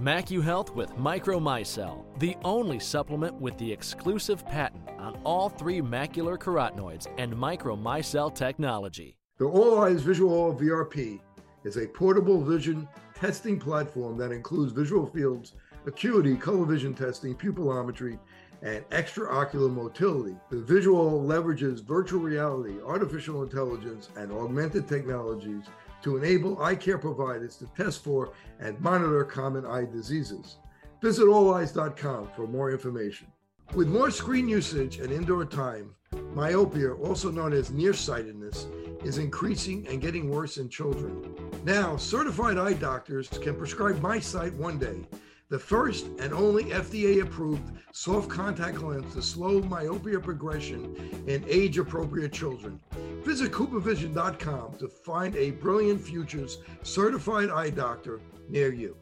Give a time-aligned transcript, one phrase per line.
[0.00, 7.06] MacuHealth with Micromicelle, the only supplement with the exclusive patent on all three macular carotenoids
[7.16, 9.16] and Micromicelle technology.
[9.38, 11.20] The Olleyes VisuALL VRP
[11.64, 15.54] is a portable vision testing platform that includes visual fields,
[15.86, 18.18] acuity, color vision testing, pupillometry,
[18.60, 20.36] and extraocular motility.
[20.50, 25.64] The VisuALL leverages virtual reality, artificial intelligence, and augmented technologies
[26.02, 30.56] to enable eye care providers to test for and monitor common eye diseases.
[31.02, 33.28] Visit olleyes.com for more information.
[33.74, 35.94] With more screen usage and indoor time,
[36.34, 38.66] myopia, also known as nearsightedness,
[39.04, 41.34] is increasing and getting worse in children.
[41.64, 45.06] Now, certified eye doctors can prescribe MiSight one day,
[45.48, 50.96] the first and only FDA approved soft contact lens to slow myopia progression
[51.28, 52.80] in age appropriate children.
[53.22, 58.96] Visit CooperVision.com to find a Brilliant Futures certified eye doctor near you.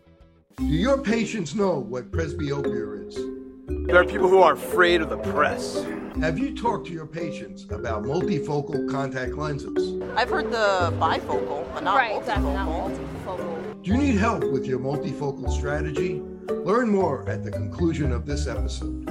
[0.58, 3.16] Do your patients know what presbyopia is?
[3.86, 5.82] There are people who are afraid of the press.
[6.20, 10.00] Have you talked to your patients about multifocal contact lenses?
[10.14, 12.20] I've heard the bifocal, but not right, multifocal.
[12.20, 13.82] exactly, not multifocal.
[13.82, 16.22] Do you need help with your multifocal strategy?
[16.48, 19.08] Learn more at the conclusion of this episode.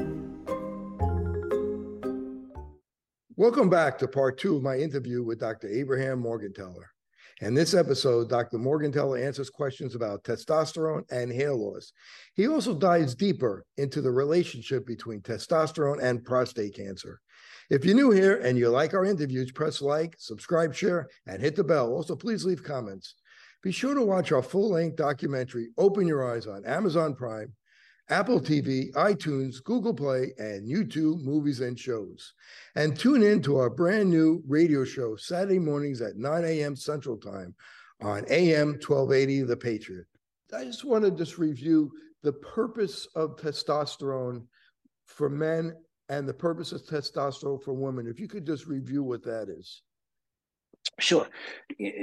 [3.36, 5.68] Welcome back to part two of my interview with Dr.
[5.68, 6.86] Abraham Morgentaler.
[7.42, 8.60] In this episode, Dr.
[8.60, 11.92] Morgentaler answers questions about testosterone and hair loss.
[12.36, 17.20] He also dives deeper into the relationship between testosterone and prostate cancer.
[17.72, 21.56] If you're new here and you like our interviews, press like, subscribe, share, and hit
[21.56, 21.92] the bell.
[21.92, 23.16] Also, please leave comments.
[23.64, 27.54] Be sure to watch our full length documentary, Open Your Eyes, on Amazon Prime,
[28.10, 32.34] Apple TV, iTunes, Google Play, and YouTube movies and shows.
[32.76, 36.76] And tune in to our brand new radio show Saturday mornings at 9 a.m.
[36.76, 37.56] Central Time
[38.02, 40.08] on AM 1280 The Patriot.
[40.54, 41.90] I just want to just review
[42.22, 44.46] the purpose of testosterone
[45.06, 45.74] for men
[46.10, 48.08] and the purpose of testosterone for women.
[48.08, 49.84] If you could just review what that is.
[51.00, 51.28] Sure.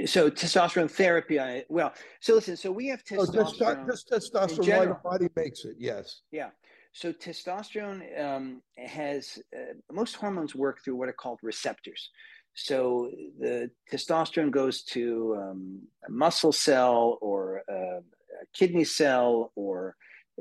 [0.05, 1.39] So testosterone therapy.
[1.39, 1.93] I well.
[2.19, 2.57] So listen.
[2.57, 3.87] So we have Oh, testosterone.
[3.87, 5.75] just, just testosterone, the body makes it.
[5.79, 6.21] Yes.
[6.31, 6.49] Yeah.
[6.93, 12.09] So testosterone um, has uh, most hormones work through what are called receptors.
[12.53, 19.95] So the testosterone goes to um, a muscle cell or a, a kidney cell or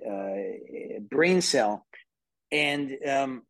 [0.05, 1.87] uh, a brain cell,
[2.50, 3.43] and um,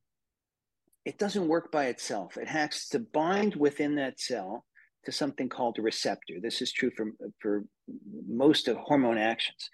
[1.07, 2.37] it doesn't work by itself.
[2.37, 4.67] It has to bind within that cell
[5.05, 6.35] to something called a receptor.
[6.41, 7.65] This is true for for
[8.29, 9.71] most of hormone actions,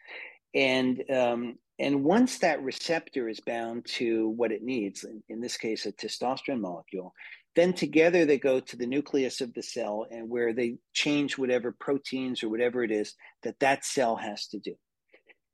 [0.54, 5.56] and um, and once that receptor is bound to what it needs, in, in this
[5.56, 7.12] case, a testosterone molecule,
[7.54, 11.74] then together they go to the nucleus of the cell and where they change whatever
[11.78, 14.74] proteins or whatever it is that that cell has to do.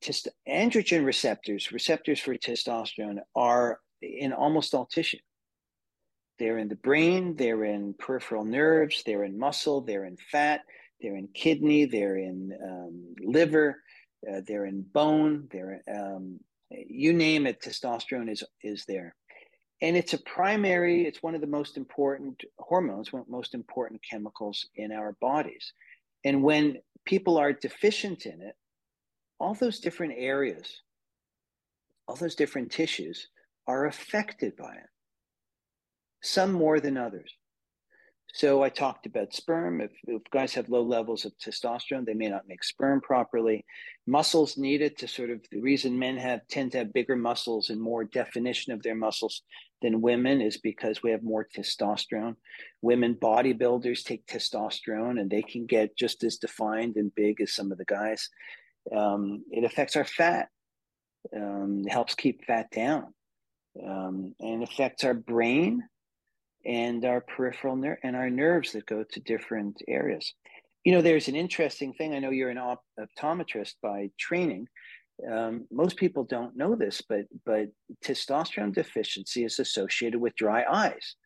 [0.00, 5.18] Test- androgen receptors, receptors for testosterone, are in almost all tissue.
[6.42, 10.62] They're in the brain, they're in peripheral nerves, they're in muscle, they're in fat,
[11.00, 13.80] they're in kidney, they're in um, liver,
[14.28, 19.14] uh, they're in bone, they're um, you name it, testosterone is is there,
[19.82, 21.06] and it's a primary.
[21.06, 25.12] It's one of the most important hormones, one of the most important chemicals in our
[25.20, 25.72] bodies,
[26.24, 28.56] and when people are deficient in it,
[29.38, 30.82] all those different areas,
[32.08, 33.28] all those different tissues
[33.68, 34.91] are affected by it
[36.22, 37.36] some more than others.
[38.34, 39.82] So I talked about sperm.
[39.82, 43.62] If, if, guys have low levels of testosterone, they may not make sperm properly.
[44.06, 47.80] Muscles needed to sort of the reason men have tend to have bigger muscles and
[47.80, 49.42] more definition of their muscles
[49.82, 52.36] than women is because we have more testosterone.
[52.80, 57.70] Women bodybuilders take testosterone and they can get just as defined and big as some
[57.70, 58.30] of the guys.
[58.96, 60.48] Um, it affects our fat.
[61.36, 63.14] Um, helps keep fat down,
[63.86, 65.84] um, and affects our brain
[66.64, 70.32] and our peripheral nerve and our nerves that go to different areas.
[70.84, 72.14] You know, there's an interesting thing.
[72.14, 74.66] I know you're an op- optometrist by training.
[75.30, 77.68] Um, most people don't know this, but but
[78.04, 81.16] testosterone deficiency is associated with dry eyes.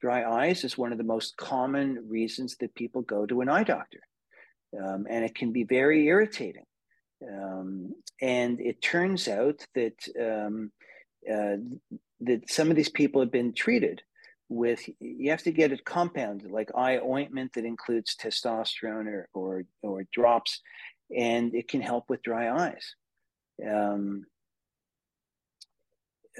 [0.00, 3.62] Dry eyes is one of the most common reasons that people go to an eye
[3.64, 4.00] doctor,
[4.82, 6.64] um, and it can be very irritating.
[7.22, 10.72] Um, and it turns out that um,
[11.30, 11.56] uh,
[12.20, 14.02] that some of these people have been treated
[14.54, 19.64] with you have to get it compounded like eye ointment that includes testosterone or or,
[19.82, 20.60] or drops
[21.16, 22.94] and it can help with dry eyes.
[23.68, 24.24] Um,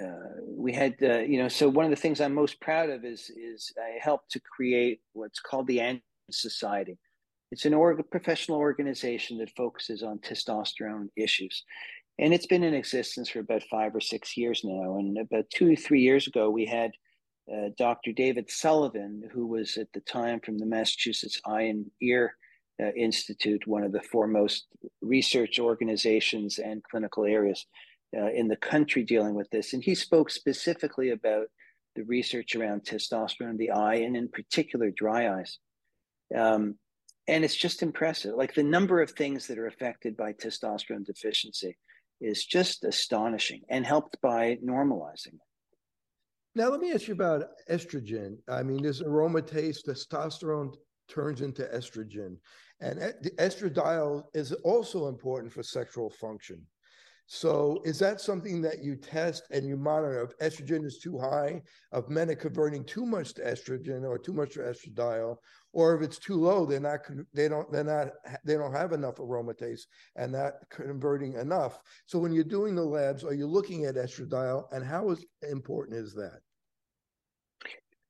[0.02, 3.04] uh, we had uh, you know so one of the things i'm most proud of
[3.04, 6.98] is is i helped to create what's called the androgen society.
[7.52, 11.62] It's an org- professional organization that focuses on testosterone issues.
[12.18, 14.98] And it's been in existence for about five or six years now.
[14.98, 16.92] And about two three years ago we had
[17.52, 22.34] uh, dr david sullivan who was at the time from the massachusetts eye and ear
[22.82, 24.66] uh, institute one of the foremost
[25.00, 27.66] research organizations and clinical areas
[28.16, 29.72] uh, in the country dealing with this.
[29.72, 31.46] And he spoke specifically about
[31.96, 35.58] the research around testosterone in the eye, and in particular, dry eyes.
[36.34, 36.76] Um,
[37.28, 38.34] and it's just impressive.
[38.34, 41.76] Like the number of things that are affected by testosterone deficiency
[42.20, 45.40] is just astonishing and helped by normalizing it.
[46.56, 48.36] Now, let me ask you about estrogen.
[48.48, 50.74] I mean, there's aromatase, testosterone
[51.08, 52.36] turns into estrogen,
[52.80, 56.64] and the estradiol is also important for sexual function.
[57.26, 61.62] So is that something that you test and you monitor if estrogen is too high,
[61.92, 65.36] if men are converting too much to estrogen or too much to estradiol,
[65.74, 67.00] or if it's too low, they're not
[67.34, 68.08] they don't they're not
[68.44, 69.82] they don't have enough aromatase
[70.16, 71.80] and not converting enough.
[72.06, 75.98] So when you're doing the labs, are you looking at estradiol and how is, important
[75.98, 76.38] is that?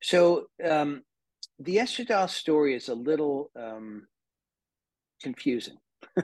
[0.03, 1.03] So um,
[1.59, 4.07] the estradiol story is a little um,
[5.23, 5.79] confusing.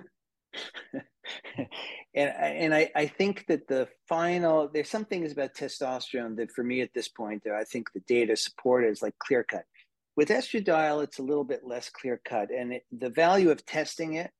[2.15, 6.63] and and I, I think that the final there's some things about testosterone that for
[6.63, 9.65] me at this point I think the data support is like clear cut.
[10.21, 14.15] With estradiol, it's a little bit less clear cut, and it, the value of testing
[14.15, 14.31] it,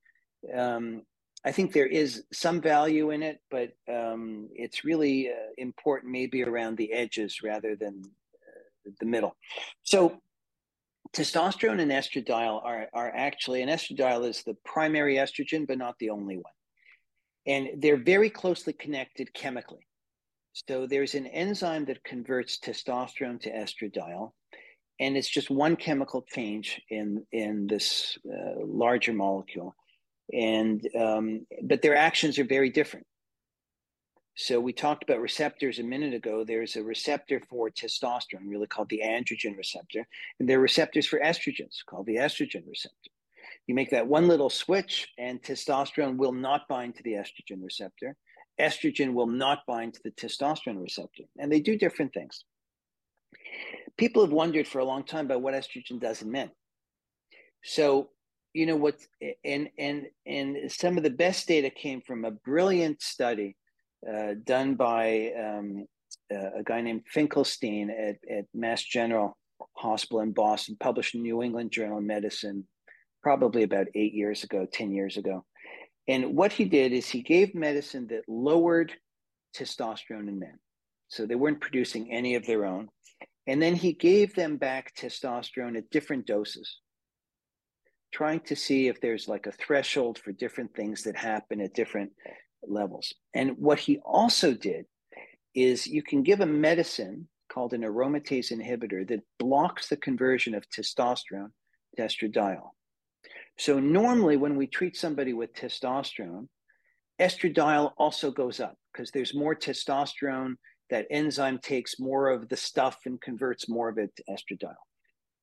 [0.55, 1.03] um,
[1.43, 6.43] I think there is some value in it, but um, it's really uh, important maybe
[6.43, 9.35] around the edges rather than uh, the middle.
[9.83, 10.21] So
[11.15, 16.11] testosterone and estradiol are, are actually, and estradiol is the primary estrogen, but not the
[16.11, 16.53] only one
[17.47, 19.87] and they're very closely connected chemically.
[20.53, 24.33] So there's an enzyme that converts testosterone to estradiol,
[25.01, 29.75] and it's just one chemical change in in this uh, larger molecule,
[30.33, 33.07] and um, but their actions are very different.
[34.37, 36.45] So we talked about receptors a minute ago.
[36.45, 40.07] There's a receptor for testosterone, really called the androgen receptor,
[40.39, 43.11] and there are receptors for estrogens called the estrogen receptor.
[43.67, 48.17] You make that one little switch, and testosterone will not bind to the estrogen receptor.
[48.61, 52.45] Estrogen will not bind to the testosterone receptor, and they do different things.
[54.01, 56.51] People have wondered for a long time about what estrogen does in men.
[57.63, 58.09] So,
[58.55, 58.97] you know what,
[59.45, 63.57] and and and some of the best data came from a brilliant study
[64.11, 65.85] uh, done by um,
[66.33, 69.37] uh, a guy named Finkelstein at, at Mass General
[69.77, 72.67] Hospital in Boston, published in New England Journal of Medicine
[73.23, 75.45] probably about eight years ago, 10 years ago.
[76.09, 78.95] And what he did is he gave medicine that lowered
[79.55, 80.59] testosterone in men.
[81.09, 82.89] So they weren't producing any of their own.
[83.47, 86.79] And then he gave them back testosterone at different doses,
[88.13, 92.13] trying to see if there's like a threshold for different things that happen at different
[92.63, 93.15] levels.
[93.35, 94.85] And what he also did
[95.55, 100.65] is you can give a medicine called an aromatase inhibitor that blocks the conversion of
[100.69, 101.51] testosterone
[101.97, 102.71] to estradiol.
[103.59, 106.47] So normally when we treat somebody with testosterone,
[107.21, 110.55] estradiol also goes up because there's more testosterone.
[110.91, 114.75] That enzyme takes more of the stuff and converts more of it to estradiol.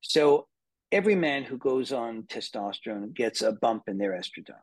[0.00, 0.46] So
[0.92, 4.60] every man who goes on testosterone gets a bump in their estradiol.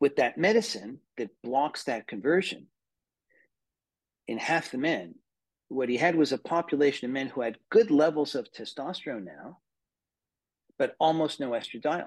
[0.00, 2.66] With that medicine that blocks that conversion,
[4.26, 5.14] in half the men,
[5.68, 9.58] what he had was a population of men who had good levels of testosterone now,
[10.78, 12.06] but almost no estradiol.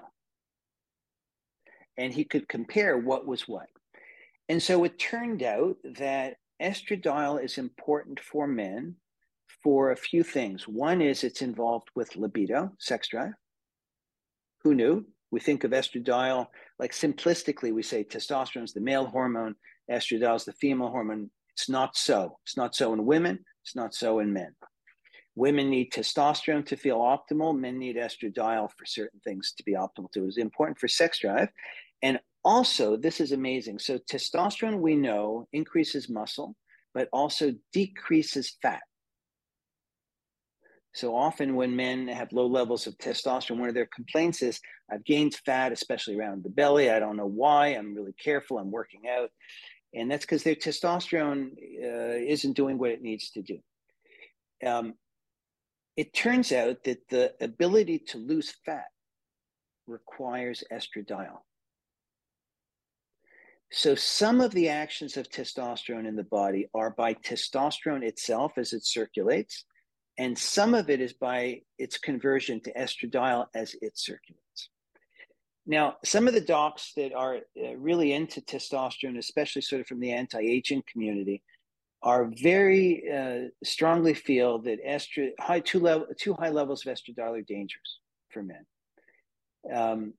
[1.96, 3.66] And he could compare what was what.
[4.48, 8.96] And so it turned out that estradiol is important for men
[9.62, 10.66] for a few things.
[10.66, 13.32] One is it's involved with libido, sex drive.
[14.62, 15.04] Who knew?
[15.30, 16.46] We think of estradiol
[16.78, 19.54] like simplistically, we say testosterone is the male hormone,
[19.90, 21.30] estradiol is the female hormone.
[21.54, 22.38] It's not so.
[22.44, 24.54] It's not so in women, it's not so in men.
[25.34, 27.58] Women need testosterone to feel optimal.
[27.58, 30.26] Men need estradiol for certain things to be optimal too.
[30.26, 31.48] It's important for sex drive.
[32.02, 33.78] And also, this is amazing.
[33.78, 36.56] So, testosterone, we know, increases muscle,
[36.94, 38.82] but also decreases fat.
[40.94, 45.04] So often, when men have low levels of testosterone, one of their complaints is, I've
[45.04, 46.90] gained fat, especially around the belly.
[46.90, 47.68] I don't know why.
[47.68, 48.58] I'm really careful.
[48.58, 49.30] I'm working out.
[49.94, 53.58] And that's because their testosterone uh, isn't doing what it needs to do.
[54.66, 54.94] Um,
[55.96, 58.86] it turns out that the ability to lose fat
[59.86, 61.38] requires estradiol.
[63.74, 68.74] So, some of the actions of testosterone in the body are by testosterone itself as
[68.74, 69.64] it circulates,
[70.18, 74.68] and some of it is by its conversion to estradiol as it circulates.
[75.64, 80.00] Now, some of the docs that are uh, really into testosterone, especially sort of from
[80.00, 81.42] the anti aging community,
[82.02, 87.38] are very uh, strongly feel that estro- high too, level, too high levels of estradiol
[87.38, 88.66] are dangerous for men.
[89.72, 90.14] Um,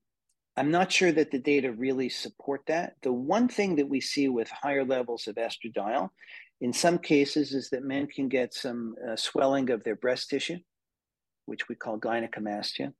[0.55, 2.95] I'm not sure that the data really support that.
[3.01, 6.09] The one thing that we see with higher levels of estradiol
[6.61, 10.59] in some cases is that men can get some uh, swelling of their breast tissue,
[11.45, 12.93] which we call gynecomastia.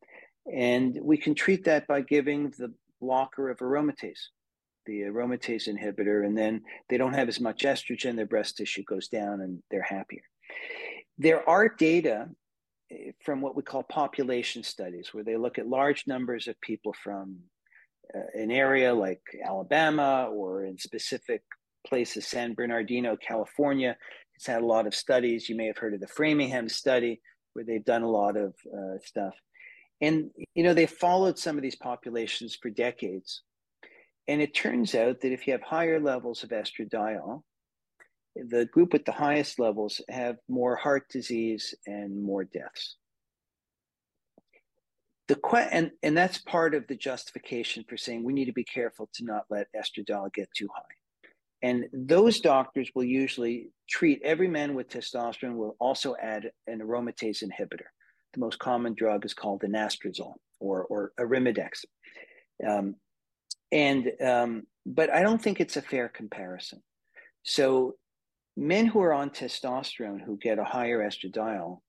[0.51, 4.19] And we can treat that by giving the blocker of aromatase,
[4.86, 9.07] the aromatase inhibitor, and then they don't have as much estrogen, their breast tissue goes
[9.07, 10.24] down, and they're happier.
[11.17, 12.29] There are data
[13.23, 17.37] from what we call population studies, where they look at large numbers of people from
[18.15, 21.41] uh, an area like Alabama or in specific
[21.87, 23.95] places, San Bernardino, California.
[24.35, 25.47] It's had a lot of studies.
[25.47, 27.21] You may have heard of the Framingham study,
[27.53, 29.33] where they've done a lot of uh, stuff.
[30.01, 33.43] And, you know, they followed some of these populations for decades.
[34.27, 37.43] And it turns out that if you have higher levels of estradiol,
[38.35, 42.97] the group with the highest levels have more heart disease and more deaths.
[45.27, 48.65] The que- and, and that's part of the justification for saying we need to be
[48.65, 50.81] careful to not let estradiol get too high.
[51.61, 57.41] And those doctors will usually treat every man with testosterone, will also add an aromatase
[57.41, 57.87] inhibitor
[58.33, 61.85] the most common drug is called anastrozole or, or arimidex.
[62.67, 62.95] Um,
[63.71, 66.81] and um, but I don't think it's a fair comparison.
[67.43, 67.95] So
[68.57, 71.79] men who are on testosterone who get a higher estradiol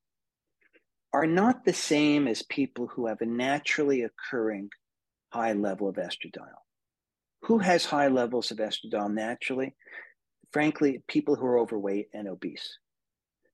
[1.15, 4.69] are not the same as people who have a naturally occurring
[5.33, 6.59] high level of estradiol.
[7.43, 9.77] Who has high levels of estradiol naturally?
[10.53, 12.79] Frankly, people who are overweight and obese.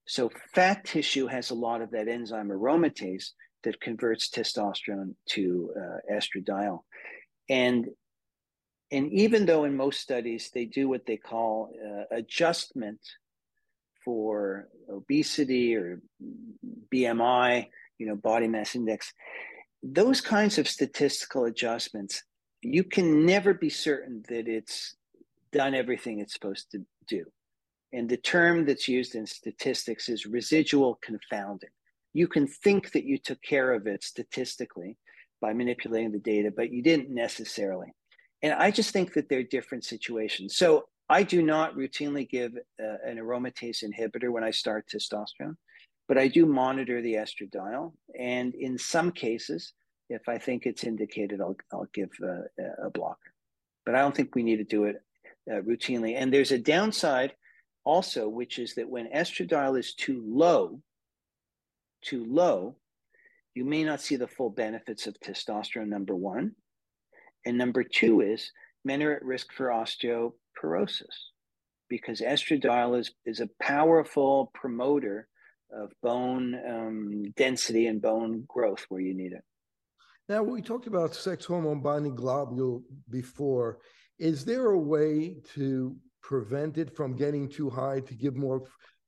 [0.06, 3.26] So fat tissue has a lot of that enzyme aromatase
[3.64, 6.80] that converts testosterone to uh, estradiol.
[7.50, 7.88] And,
[8.90, 13.00] and even though in most studies they do what they call uh, adjustment
[14.04, 16.00] for obesity or
[16.92, 19.12] BMI, you know, body mass index,
[19.82, 22.22] those kinds of statistical adjustments,
[22.62, 24.96] you can never be certain that it's
[25.52, 27.24] done everything it's supposed to do.
[27.92, 31.70] And the term that's used in statistics is residual confounding.
[32.12, 34.96] You can think that you took care of it statistically
[35.40, 37.88] by manipulating the data, but you didn't necessarily.
[38.42, 40.56] And I just think that they're different situations.
[40.56, 45.56] So I do not routinely give uh, an aromatase inhibitor when I start testosterone,
[46.06, 47.92] but I do monitor the estradiol.
[48.16, 49.72] And in some cases,
[50.08, 52.42] if I think it's indicated, I'll, I'll give uh,
[52.86, 53.34] a blocker.
[53.84, 55.02] But I don't think we need to do it
[55.50, 56.14] uh, routinely.
[56.16, 57.32] And there's a downside
[57.84, 60.80] also, which is that when estradiol is too low,
[62.02, 62.76] too low,
[63.56, 66.52] you may not see the full benefits of testosterone, number one.
[67.44, 68.52] And number two is
[68.84, 69.72] men are at risk for
[70.62, 71.30] osteoporosis
[71.88, 75.28] because estradiol is, is a powerful promoter
[75.72, 79.42] of bone um, density and bone growth where you need it.
[80.28, 83.78] Now, we talked about sex hormone binding globule before.
[84.18, 88.62] Is there a way to prevent it from getting too high to give more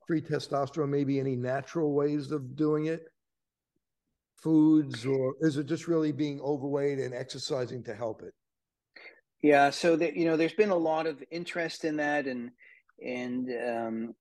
[0.06, 0.88] free testosterone?
[0.88, 3.02] Maybe any natural ways of doing it?
[4.42, 8.35] Foods, or is it just really being overweight and exercising to help it?
[9.42, 12.52] Yeah, so that you know, there's been a lot of interest in that, and
[13.04, 14.14] and um,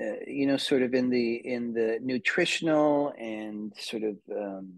[0.00, 4.72] uh, you know, sort of in the in the nutritional and sort of um,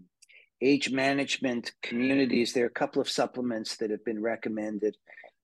[0.61, 2.51] age management communities.
[2.51, 4.97] There are a couple of supplements that have been recommended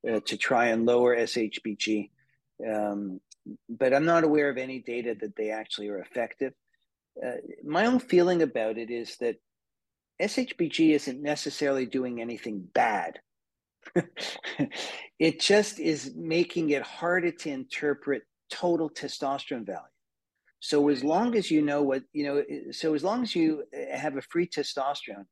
[0.09, 2.09] uh, to try and lower SHBG.
[2.67, 3.21] Um,
[3.69, 6.53] but I'm not aware of any data that they actually are effective.
[7.25, 9.37] Uh, my own feeling about it is that
[10.21, 13.19] SHBG isn't necessarily doing anything bad.
[15.19, 19.81] it just is making it harder to interpret total testosterone value.
[20.59, 24.17] So as long as you know what, you know, so as long as you have
[24.17, 25.25] a free testosterone,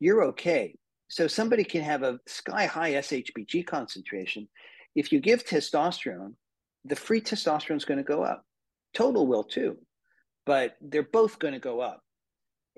[0.00, 0.74] you're okay
[1.12, 4.48] so somebody can have a sky high SHBG concentration.
[4.94, 6.32] If you give testosterone,
[6.86, 8.46] the free testosterone is going to go up.
[8.94, 9.76] Total will too,
[10.46, 12.00] but they're both going to go up.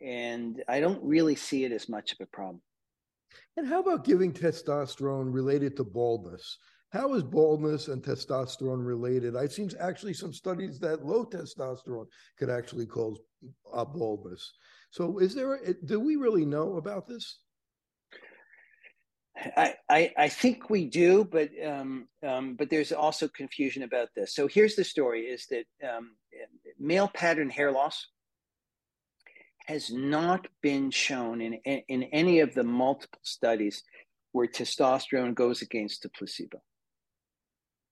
[0.05, 2.61] And I don't really see it as much of a problem.
[3.57, 6.59] And how about giving testosterone related to baldness?
[6.93, 9.37] How is baldness and testosterone related?
[9.37, 12.07] I've seen actually some studies that low testosterone
[12.39, 13.19] could actually cause
[13.73, 14.53] uh, baldness.
[14.91, 15.55] So, is there?
[15.55, 17.41] A, do we really know about this?
[19.37, 24.35] I, I, I think we do, but um, um, but there's also confusion about this.
[24.35, 26.13] So here's the story: is that um,
[26.79, 28.07] male pattern hair loss
[29.65, 33.83] has not been shown in in any of the multiple studies
[34.33, 36.61] where testosterone goes against the placebo.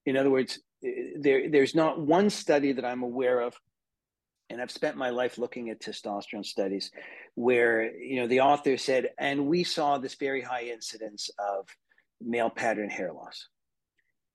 [0.07, 3.55] In other words, eh, there there's not one study that I'm aware of
[4.52, 6.91] and I've spent my life looking at testosterone studies
[7.35, 11.67] where you know the author said and we saw this very high incidence of
[12.21, 13.49] male pattern hair loss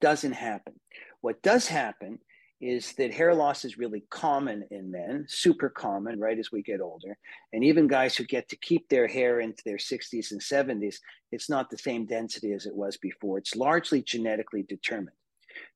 [0.01, 0.73] doesn't happen
[1.21, 2.19] what does happen
[2.59, 6.81] is that hair loss is really common in men super common right as we get
[6.81, 7.17] older.
[7.53, 10.95] And even guys who get to keep their hair into their 60s and 70s
[11.31, 13.37] it's not the same density as it was before.
[13.37, 15.17] It's largely genetically determined.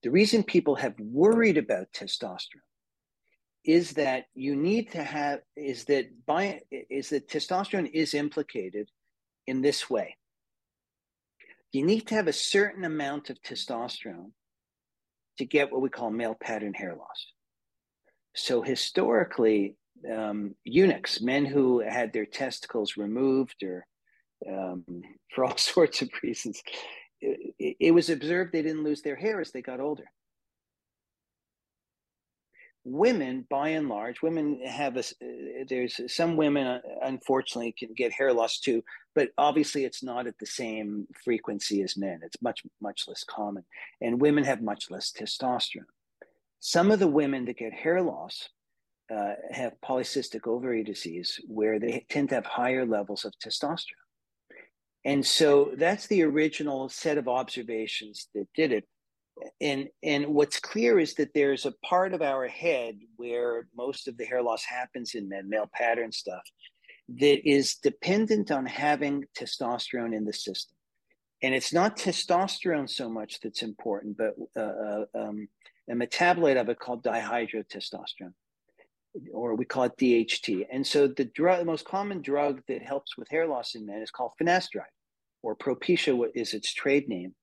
[0.04, 2.68] The reason people have worried about testosterone
[3.64, 8.90] is that you need to have is that by is that testosterone is implicated
[9.46, 10.18] in this way.
[11.72, 14.32] You need to have a certain amount of testosterone
[15.38, 17.28] to get what we call male pattern hair loss.
[18.36, 19.76] So historically
[20.10, 23.86] um, eunuchs men who had their testicles removed or
[24.50, 24.84] um,
[25.34, 26.62] for all sorts of reasons
[27.22, 30.06] it, it was observed they didn't lose their hair as they got older
[32.84, 35.04] women by and large women have a
[35.70, 38.84] there's some women uh, unfortunately can get hair loss too
[39.14, 42.22] but obviously it's not at the same frequency as men.
[42.24, 43.64] It's much much less common
[44.00, 45.86] and women have much less testosterone.
[46.60, 48.50] Some of the women that get hair loss
[49.14, 54.08] uh, have polycystic ovary disease where they tend to have higher levels of testosterone.
[55.04, 58.88] And so that's the original set of observations that did it
[59.60, 64.18] and and what's clear is that there's a part of our head where most of
[64.18, 66.44] the hair loss happens in men male pattern stuff
[67.08, 70.76] that is dependent on having testosterone in the system
[71.42, 75.48] and it's not testosterone so much that's important but uh, uh um,
[75.90, 78.34] a metabolite of it called dihydrotestosterone
[79.34, 80.66] or we call it DHT.
[80.72, 84.02] And so the drug, the most common drug that helps with hair loss in men
[84.02, 84.86] is called finasteride,
[85.42, 87.34] or Propecia is its trade name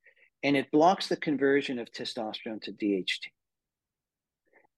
[0.43, 3.27] and it blocks the conversion of testosterone to DHT.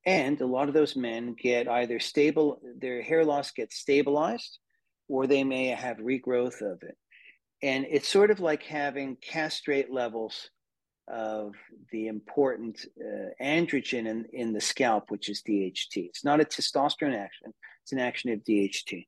[0.07, 4.59] And a lot of those men get either stable, their hair loss gets stabilized,
[5.09, 6.96] or they may have regrowth of it.
[7.62, 10.49] And it's sort of like having castrate levels
[11.07, 11.55] of
[11.92, 15.96] the important uh, androgen in, in the scalp, which is DHT.
[15.96, 19.07] It's not a testosterone action, it's an action of DHT.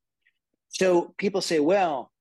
[0.68, 2.11] So people say, well,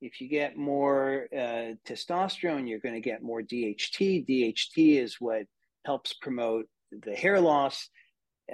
[0.00, 4.26] if you get more uh, testosterone, you're going to get more DHT.
[4.28, 5.44] DHT is what
[5.84, 7.88] helps promote the hair loss,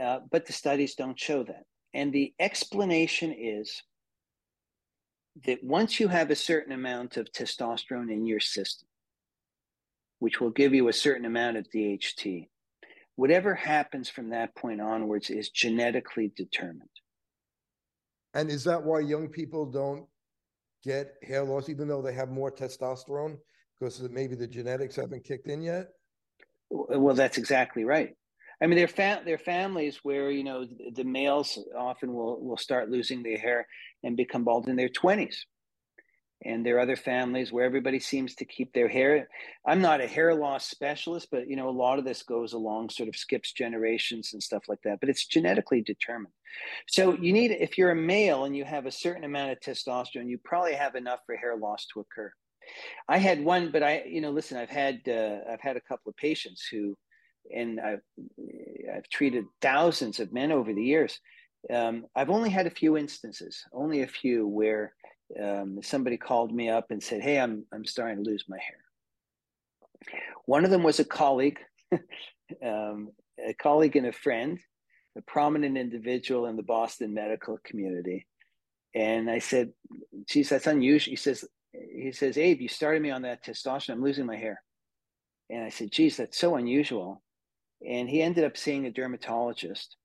[0.00, 1.64] uh, but the studies don't show that.
[1.94, 3.82] And the explanation is
[5.46, 8.88] that once you have a certain amount of testosterone in your system,
[10.20, 12.48] which will give you a certain amount of DHT,
[13.16, 16.88] whatever happens from that point onwards is genetically determined.
[18.34, 20.06] And is that why young people don't
[20.82, 23.38] get hair loss, even though they have more testosterone,
[23.78, 25.88] because maybe the genetics haven't kicked in yet?
[26.70, 28.14] Well, that's exactly right.
[28.60, 30.64] I mean, there are, fa- there are families where you know
[30.94, 33.66] the males often will will start losing their hair
[34.04, 35.46] and become bald in their twenties,
[36.44, 39.28] and there are other families where everybody seems to keep their hair.
[39.66, 42.90] I'm not a hair loss specialist, but you know a lot of this goes along,
[42.90, 45.00] sort of skips generations and stuff like that.
[45.00, 46.34] But it's genetically determined.
[46.88, 50.28] So you need, if you're a male and you have a certain amount of testosterone,
[50.28, 52.32] you probably have enough for hair loss to occur.
[53.08, 56.10] I had one, but I, you know, listen, I've had, uh, I've had a couple
[56.10, 56.96] of patients who,
[57.54, 58.02] and I've,
[58.94, 61.18] I've treated thousands of men over the years.
[61.72, 64.94] Um, I've only had a few instances, only a few where
[65.40, 68.78] um, somebody called me up and said, "Hey, I'm I'm starting to lose my hair."
[70.46, 71.58] One of them was a colleague,
[72.64, 74.58] um, a colleague and a friend,
[75.16, 78.26] a prominent individual in the Boston medical community.
[78.94, 79.72] And I said,
[80.28, 81.12] geez, that's unusual.
[81.12, 83.94] He says, he says, Abe, you started me on that testosterone.
[83.94, 84.62] I'm losing my hair.
[85.50, 87.22] And I said, geez, that's so unusual.
[87.86, 89.96] And he ended up seeing a dermatologist.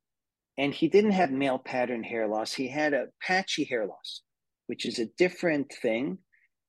[0.58, 2.54] And he didn't have male pattern hair loss.
[2.54, 4.22] He had a patchy hair loss,
[4.68, 6.18] which is a different thing,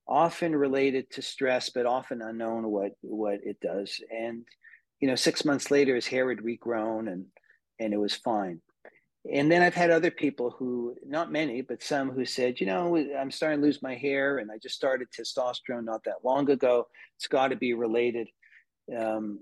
[0.09, 4.01] often related to stress, but often unknown what, what it does.
[4.11, 4.45] And,
[5.01, 7.27] you know, six months later, his hair had regrown and
[7.79, 8.61] and it was fine.
[9.33, 12.97] And then I've had other people who, not many, but some who said, you know,
[12.97, 16.87] I'm starting to lose my hair and I just started testosterone not that long ago.
[17.17, 18.29] It's got to be related.
[18.97, 19.41] Um,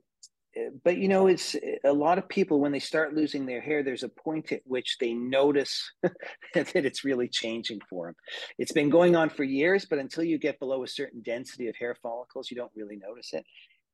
[0.84, 4.02] but you know, it's a lot of people when they start losing their hair, there's
[4.02, 5.90] a point at which they notice
[6.54, 8.14] that it's really changing for them.
[8.58, 11.76] It's been going on for years, but until you get below a certain density of
[11.76, 13.44] hair follicles, you don't really notice it.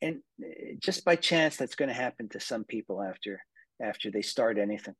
[0.01, 3.41] And uh, just by chance, that's going to happen to some people after
[3.83, 4.95] after they start anything.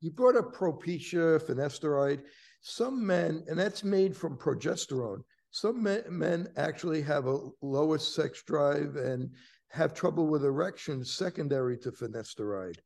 [0.00, 2.22] You brought up Propecia, finasteride.
[2.62, 5.22] Some men, and that's made from progesterone.
[5.50, 9.30] Some men, men actually have a lower sex drive and
[9.74, 12.76] have trouble with erections secondary to finasteride.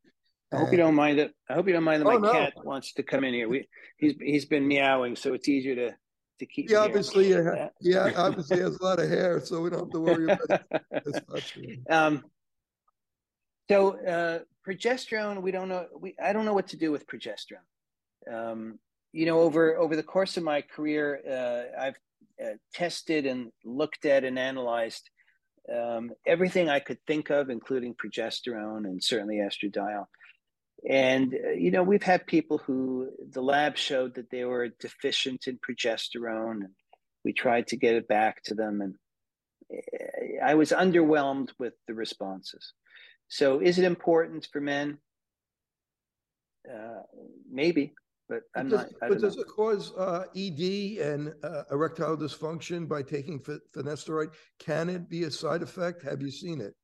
[0.50, 1.32] I hope you don't mind that.
[1.50, 2.32] I hope you don't mind that oh, my no.
[2.32, 3.48] cat wants to come in here.
[3.48, 5.94] We he's he's been meowing, so it's easier to
[6.38, 6.70] to keep.
[6.70, 10.00] Yeah, obviously, yeah, yeah, obviously has a lot of hair, so we don't have to
[10.00, 11.80] worry about it.
[11.90, 12.24] um,
[13.70, 15.86] so uh, progesterone, we don't know.
[16.00, 17.66] We I don't know what to do with progesterone.
[18.32, 18.78] Um,
[19.12, 21.98] you know, over over the course of my career, uh, I've
[22.42, 25.10] uh, tested and looked at and analyzed
[25.74, 30.06] um, everything I could think of, including progesterone and certainly estradiol.
[30.88, 35.46] And, uh, you know, we've had people who the lab showed that they were deficient
[35.46, 36.74] in progesterone, and
[37.24, 38.80] we tried to get it back to them.
[38.80, 38.94] And
[39.72, 42.72] uh, I was underwhelmed with the responses.
[43.28, 44.98] So, is it important for men?
[46.72, 47.02] Uh,
[47.50, 47.92] maybe
[48.28, 48.88] but I'm does, not.
[49.00, 49.18] but know.
[49.18, 54.32] does it cause uh, ED and uh, erectile dysfunction by taking finasteride?
[54.58, 56.02] Can it be a side effect?
[56.02, 56.74] Have you seen it?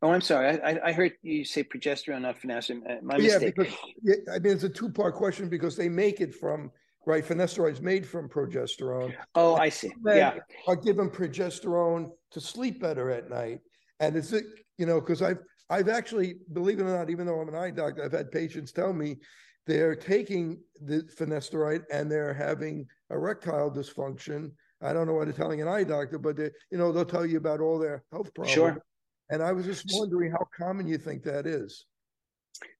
[0.00, 0.60] Oh, I'm sorry.
[0.62, 2.90] I, I heard you say progesterone, not finasteride.
[2.90, 3.54] Uh, my yeah, mistake.
[3.56, 6.72] Because, yeah, I mean, it's a two part question because they make it from
[7.06, 7.24] right.
[7.24, 9.14] Finasteride is made from progesterone.
[9.34, 9.92] Oh, I see.
[10.04, 13.60] Yeah, are given progesterone to sleep better at night,
[14.00, 14.44] and is it
[14.78, 15.38] you know because I've
[15.70, 18.72] I've actually believe it or not, even though I'm an eye doctor, I've had patients
[18.72, 19.18] tell me
[19.66, 24.52] they're taking the finasteride and they're having erectile dysfunction.
[24.82, 27.26] I don't know what they're telling an eye doctor, but they, you know, they'll tell
[27.26, 28.54] you about all their health problems.
[28.54, 28.82] Sure.
[29.30, 31.86] And I was just wondering how common you think that is.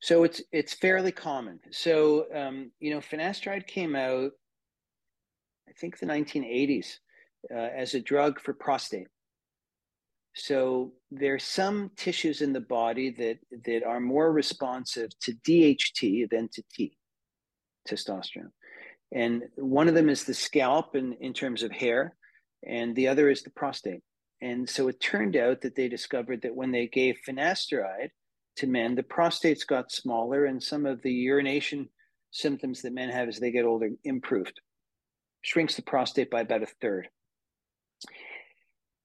[0.01, 1.61] So it's it's fairly common.
[1.71, 4.33] So um, you know, finasteride came out,
[5.69, 6.99] I think the 1980s,
[7.51, 9.09] uh, as a drug for prostate.
[10.35, 16.49] So there's some tissues in the body that that are more responsive to DHT than
[16.53, 16.97] to T,
[17.89, 18.53] testosterone.
[19.13, 22.17] And one of them is the scalp in, in terms of hair,
[22.67, 24.01] and the other is the prostate.
[24.41, 28.09] And so it turned out that they discovered that when they gave finasteride
[28.57, 31.91] to men, the prostates got smaller, and some of the urination
[32.31, 34.61] symptoms that men have as they get older improved.
[35.43, 37.09] Shrinks the prostate by about a third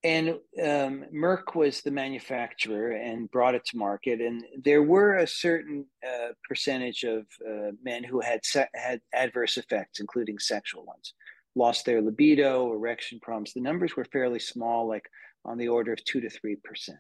[0.07, 0.29] and
[0.63, 4.21] um, Merck was the manufacturer and brought it to market.
[4.21, 9.57] And there were a certain uh, percentage of uh, men who had se- had adverse
[9.57, 11.13] effects, including sexual ones,
[11.55, 13.51] lost their libido, erection problems.
[13.51, 15.07] The numbers were fairly small, like
[15.43, 16.99] on the order of two to three percent.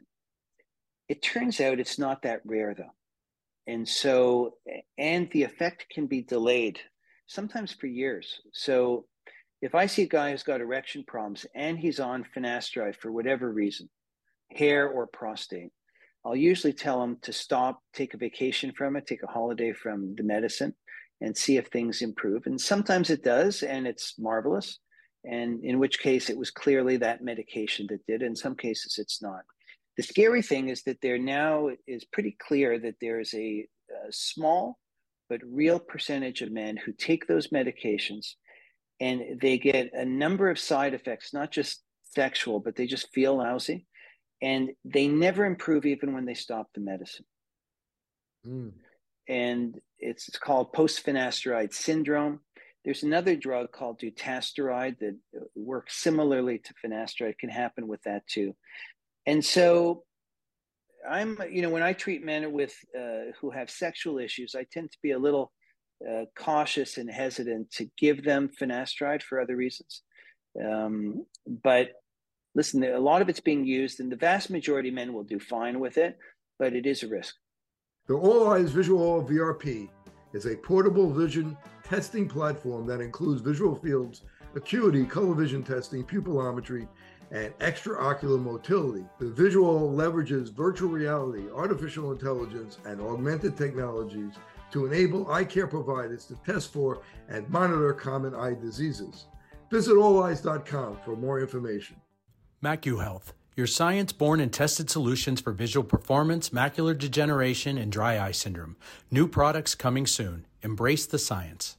[1.07, 2.95] It turns out it's not that rare, though,
[3.67, 4.55] and so
[4.97, 6.77] and the effect can be delayed,
[7.27, 8.41] sometimes for years.
[8.51, 9.05] So
[9.61, 13.51] if I see a guy who's got erection problems and he's on finasteride for whatever
[13.51, 13.89] reason,
[14.51, 15.71] hair or prostate,
[16.25, 20.15] I'll usually tell him to stop, take a vacation from it, take a holiday from
[20.15, 20.75] the medicine,
[21.21, 22.45] and see if things improve.
[22.45, 24.79] And sometimes it does, and it's marvelous.
[25.23, 28.21] And in which case, it was clearly that medication that did.
[28.21, 29.41] In some cases, it's not.
[29.95, 33.65] The scary thing is that there now is pretty clear that there is a,
[34.07, 34.77] a small
[35.29, 38.35] but real percentage of men who take those medications
[38.99, 41.83] and they get a number of side effects, not just
[42.15, 43.85] sexual, but they just feel lousy.
[44.41, 47.25] And they never improve even when they stop the medicine.
[48.45, 48.73] Mm.
[49.27, 52.39] And it's, it's called post finasteride syndrome.
[52.85, 55.17] There's another drug called dutasteride that
[55.55, 57.31] works similarly to finasteride.
[57.31, 58.55] It can happen with that too.
[59.25, 60.03] And so
[61.07, 64.91] I'm, you know, when I treat men with uh, who have sexual issues, I tend
[64.91, 65.51] to be a little
[66.05, 70.03] uh, cautious and hesitant to give them finasteride for other reasons.
[70.63, 71.25] Um,
[71.63, 71.89] but
[72.55, 75.39] listen, a lot of it's being used, and the vast majority of men will do
[75.39, 76.17] fine with it,
[76.59, 77.35] but it is a risk.
[78.07, 79.89] The Olleyes VisuALL VRP
[80.33, 84.23] is a portable vision testing platform that includes visual fields,
[84.55, 86.87] acuity, color vision testing, pupillometry,
[87.31, 89.05] and extraocular motility.
[89.19, 94.33] The VisuALL leverages virtual reality, artificial intelligence, and augmented technologies
[94.71, 99.25] to enable eye care providers to test for and monitor common eye diseases.
[99.71, 101.97] Visit olleyes.com for more information.
[102.63, 108.31] MacuHealth, your science born and tested solutions for visual performance, macular degeneration, and dry eye
[108.31, 108.77] syndrome.
[109.11, 110.45] New products coming soon.
[110.61, 111.77] Embrace the science.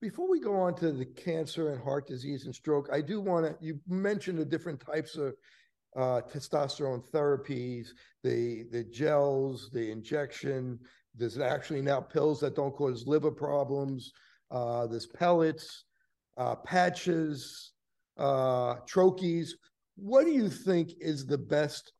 [0.00, 3.46] Before we go on to the cancer and heart disease and stroke, I do want
[3.46, 5.34] to, you mentioned the different types of
[5.96, 7.88] uh, testosterone therapies,
[8.22, 10.78] the the gels, the injection.
[11.14, 14.12] There's actually now pills that don't cause liver problems.
[14.50, 15.84] Uh, there's pellets,
[16.36, 17.72] uh, patches,
[18.18, 19.50] uh, troches.
[19.96, 21.92] What do you think is the best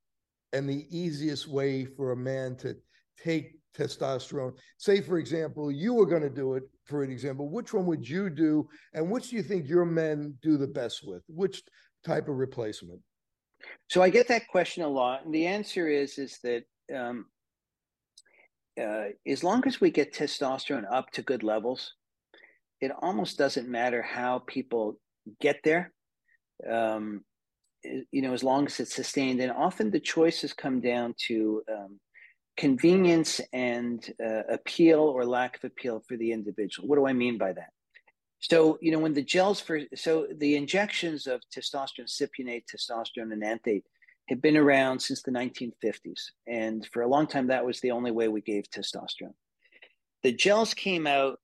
[0.52, 2.76] and the easiest way for a man to
[3.22, 4.56] take testosterone?
[4.78, 7.50] Say, for example, you were going to do it, for an example.
[7.50, 8.68] Which one would you do?
[8.94, 11.22] And which do you think your men do the best with?
[11.28, 11.62] Which
[12.04, 13.00] type of replacement?
[13.88, 15.24] So I get that question a lot.
[15.24, 17.26] And the answer is, is that um,
[18.80, 21.94] uh, as long as we get testosterone up to good levels,
[22.80, 24.98] it almost doesn't matter how people
[25.40, 25.92] get there.
[26.68, 27.24] Um,
[27.84, 32.00] you know, as long as it's sustained, and often the choices come down to um,
[32.56, 36.88] convenience and uh, appeal or lack of appeal for the individual.
[36.88, 37.70] What do I mean by that?
[38.38, 43.42] So, you know, when the gels for, so the injections of testosterone, cypionate, testosterone, and
[43.42, 43.84] enanthate
[44.28, 46.20] have been around since the 1950s.
[46.46, 49.34] And for a long time, that was the only way we gave testosterone.
[50.22, 51.38] The gels came out,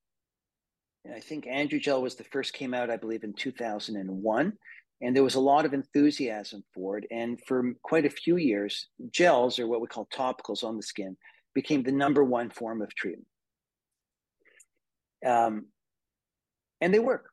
[1.12, 4.52] I think Androgel was the first came out, I believe, in 2001
[5.00, 7.04] and there was a lot of enthusiasm for it.
[7.10, 11.16] And for quite a few years, gels, or what we call topicals on the skin,
[11.54, 13.26] became the number one form of treatment.
[15.24, 15.66] Um,
[16.80, 17.30] and they work.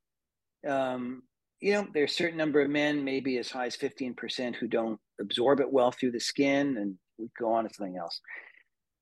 [0.68, 1.24] Um,
[1.60, 5.00] you know, there's a certain number of men, maybe as high as 15%, who don't
[5.20, 8.20] absorb it well through the skin, and we go on to something else.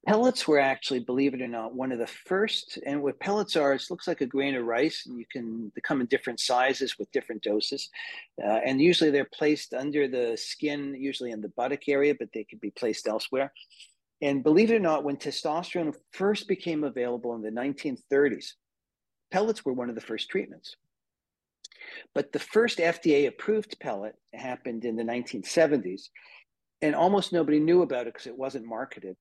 [0.05, 2.77] Pellets were actually, believe it or not, one of the first.
[2.85, 5.81] And what pellets are, it looks like a grain of rice, and you can they
[5.81, 7.89] come in different sizes with different doses.
[8.43, 12.43] Uh, and usually they're placed under the skin, usually in the buttock area, but they
[12.43, 13.53] could be placed elsewhere.
[14.21, 18.53] And believe it or not, when testosterone first became available in the 1930s,
[19.31, 20.75] pellets were one of the first treatments.
[22.13, 26.09] But the first FDA approved pellet happened in the 1970s,
[26.81, 29.17] and almost nobody knew about it because it wasn't marketed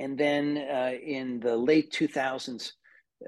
[0.00, 2.72] and then uh, in the late 2000s,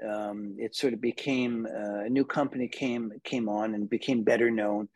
[0.03, 4.49] um, it sort of became uh, a new company came came on and became better
[4.49, 4.89] known.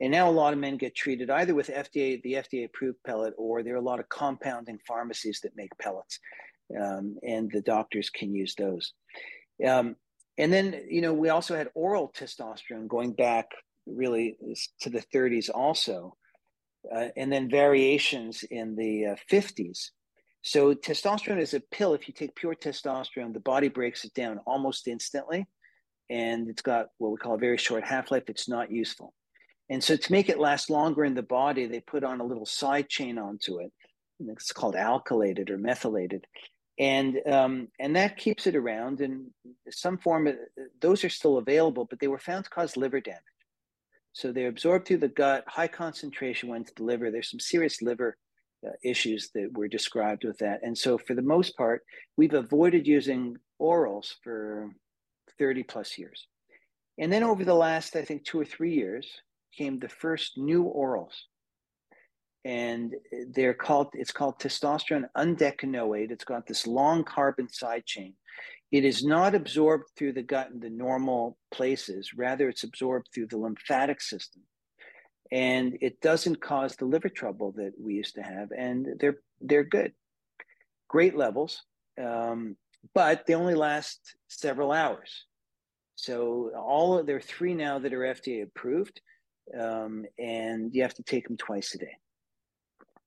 [0.00, 3.34] And now a lot of men get treated either with FDA, the FDA approved pellet,
[3.36, 6.20] or there are a lot of compounding pharmacies that make pellets,
[6.80, 8.92] um, and the doctors can use those.
[9.66, 9.96] Um,
[10.38, 13.50] and then, you know, we also had oral testosterone going back
[13.86, 14.36] really
[14.80, 16.16] to the 30s also,
[16.94, 19.90] uh, and then variations in the uh, 50s
[20.46, 21.94] so testosterone is a pill.
[21.94, 25.46] If you take pure testosterone, the body breaks it down almost instantly,
[26.10, 28.24] and it's got what we call a very short half life.
[28.28, 29.14] It's not useful,
[29.70, 32.44] and so to make it last longer in the body, they put on a little
[32.44, 33.72] side chain onto it.
[34.20, 36.26] It's called alkylated or methylated,
[36.78, 39.00] and um, and that keeps it around.
[39.00, 39.26] And
[39.70, 40.28] some form
[40.80, 43.22] those are still available, but they were found to cause liver damage.
[44.12, 45.44] So they're absorbed through the gut.
[45.48, 47.10] High concentration went to the liver.
[47.10, 48.16] There's some serious liver
[48.64, 50.60] uh, issues that were described with that.
[50.62, 51.82] And so, for the most part,
[52.16, 54.70] we've avoided using orals for
[55.38, 56.26] 30 plus years.
[56.98, 59.06] And then, over the last, I think, two or three years,
[59.56, 61.14] came the first new orals.
[62.44, 62.94] And
[63.30, 66.10] they're called, it's called testosterone undecanoate.
[66.10, 68.14] It's got this long carbon side chain.
[68.70, 73.28] It is not absorbed through the gut in the normal places, rather, it's absorbed through
[73.28, 74.42] the lymphatic system.
[75.32, 79.64] And it doesn't cause the liver trouble that we used to have and they're they're
[79.64, 79.92] good.
[80.88, 81.62] Great levels
[82.02, 82.56] um,
[82.94, 85.26] but they only last several hours.
[85.96, 89.00] So all of, there are three now that are fda approved
[89.58, 91.96] um, and you have to take them twice a day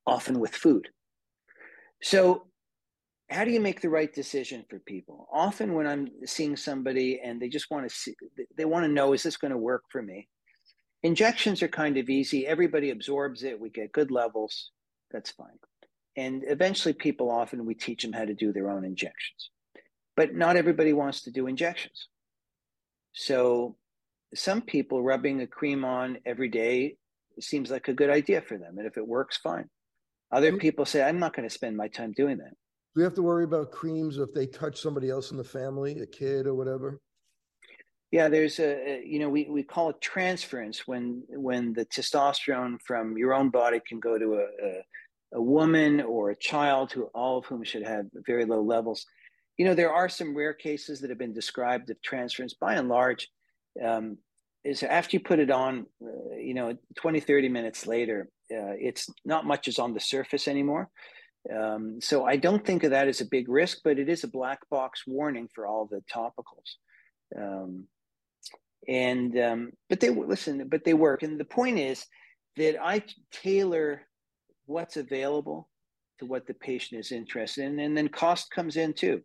[0.08, 0.88] often with food
[2.02, 2.48] so
[3.30, 7.41] how do you make the right decision for people often when i'm seeing somebody and
[7.41, 8.13] they just want to see
[8.58, 10.28] they want to know is this going to work for me
[11.04, 12.48] Injections are kind of easy.
[12.48, 13.60] Everybody absorbs it.
[13.60, 14.72] We get good levels.
[15.12, 15.60] That's fine.
[16.15, 19.52] And eventually, people often we teach them how to do their own injections.
[20.15, 22.08] But not everybody wants to do injections.
[23.13, 23.78] So,
[24.34, 26.98] some people rubbing a cream on every day
[27.39, 28.80] seems like a good idea for them.
[28.80, 29.70] And if it works, fine.
[30.31, 32.49] Other people say, I'm not going to spend my time doing that.
[32.49, 35.99] Do we have to worry about creams if they touch somebody else in the family,
[35.99, 36.99] a kid or whatever?
[38.11, 43.17] Yeah, there's a, you know we, we call it transference when when the testosterone from
[43.17, 44.81] your own body can go to a, a,
[45.33, 49.05] a woman or a child who all of whom should have very low levels.
[49.57, 52.53] You know there are some rare cases that have been described of transference.
[52.53, 53.27] By and large,
[53.83, 54.17] um,
[54.67, 59.10] is after you put it on, uh, you know, 20, 30 minutes later, uh, it's
[59.25, 60.89] not much is on the surface anymore.
[61.56, 64.30] Um, so I don't think of that as a big risk, but it is a
[64.30, 66.75] black box warning for all the topicals.
[67.38, 67.86] Um,
[68.88, 72.06] and um, but they listen but they work and the point is
[72.56, 74.03] that I tailor
[74.65, 75.69] what's available
[76.19, 79.21] to what the patient is interested in, and then cost comes in too.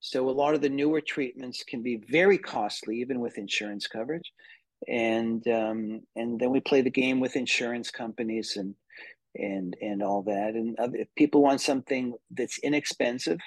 [0.00, 4.32] So a lot of the newer treatments can be very costly, even with insurance coverage,
[4.88, 8.74] and um, and then we play the game with insurance companies and
[9.36, 10.54] and and all that.
[10.54, 13.38] And if people want something that's inexpensive,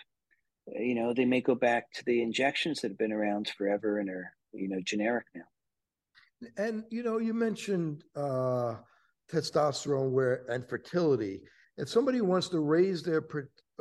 [0.68, 4.10] you know, they may go back to the injections that have been around forever and
[4.10, 6.50] are you know generic now.
[6.58, 8.76] And you know, you mentioned uh,
[9.32, 11.42] testosterone where and fertility.
[11.78, 13.26] If somebody wants to raise their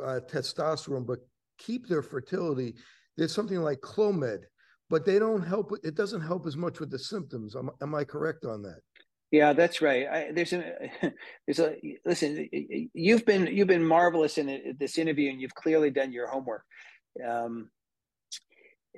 [0.03, 1.19] uh, testosterone but
[1.59, 2.73] keep their fertility,
[3.17, 4.43] there's something like Clomid,
[4.89, 5.71] but they don't help.
[5.83, 7.55] It doesn't help as much with the symptoms.
[7.55, 8.79] Am, am I correct on that?
[9.31, 10.07] Yeah, that's right.
[10.07, 10.91] I, there's a
[11.47, 12.47] there's a listen.
[12.93, 16.63] You've been you've been marvelous in this interview, and you've clearly done your homework.
[17.27, 17.69] Um,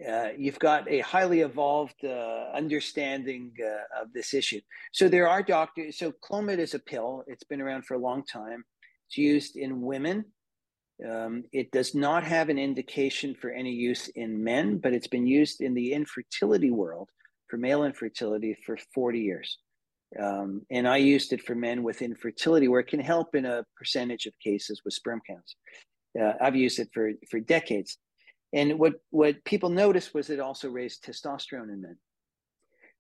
[0.06, 4.60] uh, you've got a highly evolved uh, understanding uh, of this issue.
[4.92, 5.98] So there are doctors.
[5.98, 7.24] So Clomid is a pill.
[7.28, 8.66] It's been around for a long time.
[9.08, 10.26] It's used in women.
[11.04, 15.28] Um, it does not have an indication for any use in men, but it's been
[15.28, 17.10] used in the infertility world
[17.50, 19.58] for male infertility for 40 years.
[20.22, 23.66] Um, and I used it for men with infertility, where it can help in a
[23.78, 25.56] percentage of cases with sperm counts.
[26.20, 27.98] Uh, I've used it for for decades,
[28.54, 31.98] and what what people noticed was it also raised testosterone in men.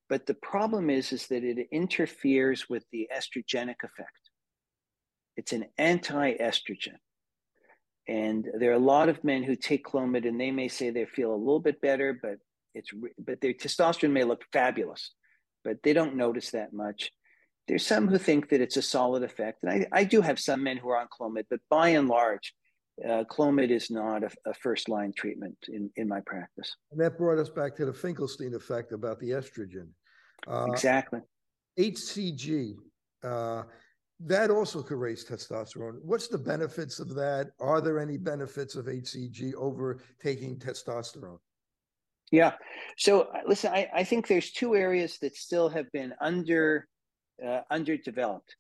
[0.10, 4.30] But the problem is is that it interferes with the estrogenic effect.
[5.38, 6.98] It's an anti-estrogen.
[8.08, 11.06] And there are a lot of men who take Clomid and they may say they
[11.06, 12.38] feel a little bit better, but
[12.74, 15.12] it's but their testosterone may look fabulous
[15.66, 17.12] but they don't notice that much.
[17.68, 19.64] There's some who think that it's a solid effect.
[19.64, 22.54] And I, I do have some men who are on Clomid, but by and large,
[23.04, 26.74] uh, Clomid is not a, a, first line treatment in, in my practice.
[26.92, 29.88] And that brought us back to the Finkelstein effect about the estrogen.
[30.48, 31.20] Uh, exactly.
[31.78, 32.76] HCG,
[33.24, 33.64] uh,
[34.22, 36.00] that also could raise testosterone.
[36.02, 37.52] What's the benefits of that?
[37.60, 41.40] Are there any benefits of HCG over taking testosterone?
[42.32, 42.54] Yeah.
[42.98, 46.88] So uh, listen, I, I think there's two areas that still have been under
[47.46, 48.56] uh, underdeveloped.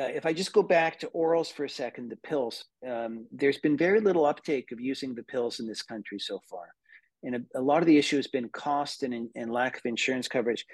[0.00, 3.58] Uh, if I just go back to orals for a second, the pills, um, there's
[3.58, 6.72] been very little uptake of using the pills in this country so far.
[7.24, 10.28] And a, a lot of the issue has been cost and, and lack of insurance
[10.28, 10.64] coverage.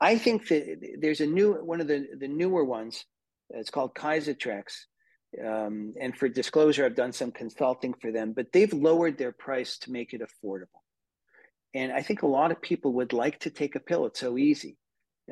[0.00, 3.04] I think that there's a new one of the, the newer ones.
[3.50, 4.64] It's called Kyzatrex.
[5.44, 9.78] Um, and for disclosure, I've done some consulting for them, but they've lowered their price
[9.78, 10.82] to make it affordable.
[11.74, 14.06] And I think a lot of people would like to take a pill.
[14.06, 14.76] It's so easy.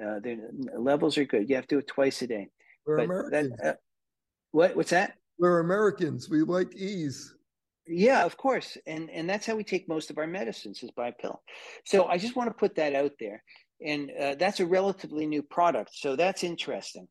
[0.00, 0.38] Uh, the
[0.78, 1.48] levels are good.
[1.48, 2.48] You have to do it twice a day.
[2.87, 3.52] We're but Americans.
[3.61, 3.76] That, uh,
[4.52, 4.76] what?
[4.76, 5.14] What's that?
[5.38, 6.31] We're Americans.
[6.31, 7.35] We like ease.
[7.88, 11.11] Yeah, of course, and and that's how we take most of our medicines is by
[11.11, 11.42] pill.
[11.85, 13.42] So I just want to put that out there,
[13.85, 15.90] and uh, that's a relatively new product.
[15.94, 17.09] So that's interesting.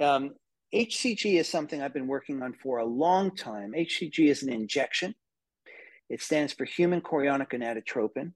[0.00, 0.30] Um,
[0.74, 3.72] HCG is something I've been working on for a long time.
[3.72, 5.14] HCG is an injection.
[6.08, 8.32] It stands for human chorionic gonadotropin.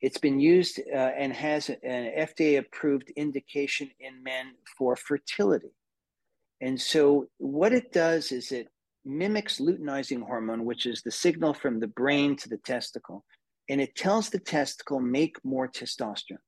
[0.00, 5.72] It's been used uh, and has an FDA approved indication in men for fertility.
[6.60, 8.68] And so, what it does is it
[9.04, 13.24] mimics luteinizing hormone, which is the signal from the brain to the testicle,
[13.68, 16.38] and it tells the testicle make more testosterone.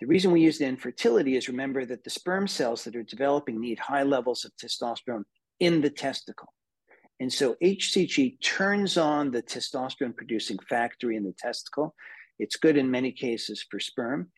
[0.00, 3.02] The reason we use it in fertility is remember that the sperm cells that are
[3.02, 5.24] developing need high levels of testosterone
[5.60, 6.52] in the testicle.
[7.18, 11.94] And so HCG turns on the testosterone producing factory in the testicle
[12.38, 14.30] it's good in many cases for sperm,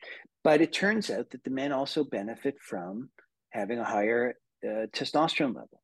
[0.44, 3.10] but it turns out that the men also benefit from
[3.50, 5.82] having a higher uh, testosterone level.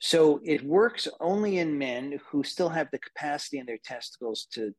[0.00, 4.72] So it works only in men who still have the capacity in their testicles to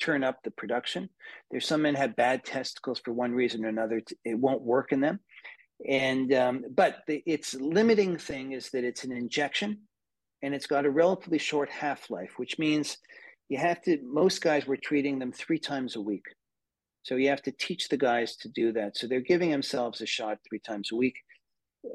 [0.00, 1.08] turn up the production.
[1.50, 4.02] There's some men have bad testicles for one reason or another.
[4.24, 5.20] It won't work in them.
[5.88, 9.78] And um, but the, its limiting thing is that it's an injection,
[10.42, 12.98] and it's got a relatively short half life, which means
[13.52, 16.24] you have to most guys were treating them three times a week
[17.02, 20.06] so you have to teach the guys to do that so they're giving themselves a
[20.06, 21.16] shot three times a week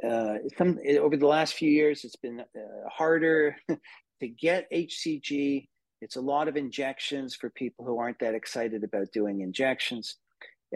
[0.08, 3.56] uh, some, over the last few years it's been uh, harder
[4.20, 5.68] to get hcg
[6.02, 10.18] it's a lot of injections for people who aren't that excited about doing injections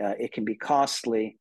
[0.02, 1.38] uh, it can be costly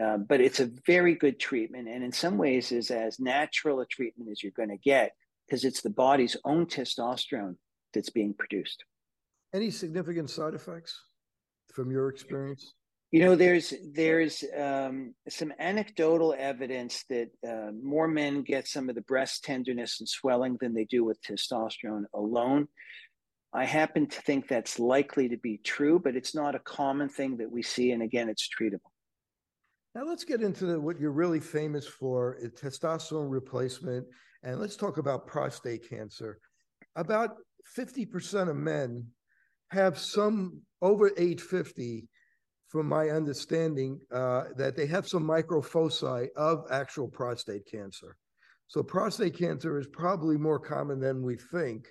[0.00, 3.86] uh, but it's a very good treatment and in some ways is as natural a
[3.86, 5.12] treatment as you're going to get
[5.46, 7.56] because it's the body's own testosterone
[7.92, 8.84] that's being produced.
[9.54, 11.00] Any significant side effects
[11.72, 12.74] from your experience?
[13.12, 18.96] You know, there's there's um, some anecdotal evidence that uh, more men get some of
[18.96, 22.66] the breast tenderness and swelling than they do with testosterone alone.
[23.54, 27.36] I happen to think that's likely to be true, but it's not a common thing
[27.36, 27.92] that we see.
[27.92, 28.90] And again, it's treatable.
[29.94, 34.06] Now let's get into the, what you're really famous for: testosterone replacement,
[34.42, 36.40] and let's talk about prostate cancer.
[36.96, 37.36] About
[37.78, 39.06] 50% of men
[39.70, 42.08] have some over age 50
[42.74, 48.16] from my understanding, uh, that they have some microfoci of actual prostate cancer.
[48.66, 51.86] So prostate cancer is probably more common than we think.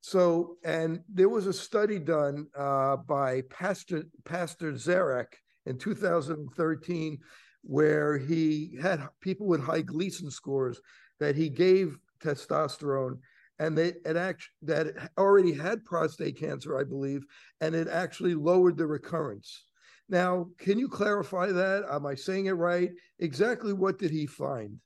[0.00, 5.26] So, and there was a study done uh, by Pastor Pastuszak
[5.66, 7.18] in 2013,
[7.62, 10.80] where he had people with high Gleason scores
[11.20, 13.18] that he gave testosterone,
[13.58, 17.24] and they it actually that already had prostate cancer, I believe,
[17.60, 19.64] and it actually lowered the recurrence.
[20.08, 21.84] Now, can you clarify that?
[21.90, 22.90] Am I saying it right?
[23.18, 24.78] Exactly what did he find?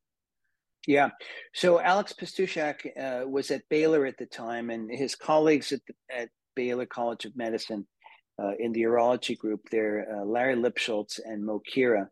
[0.86, 1.10] Yeah.
[1.54, 5.94] So Alex Pastuszak uh, was at Baylor at the time, and his colleagues at, the,
[6.14, 7.86] at Baylor College of Medicine
[8.42, 12.08] uh, in the urology group there, uh, Larry Lipshultz and Mo Khera,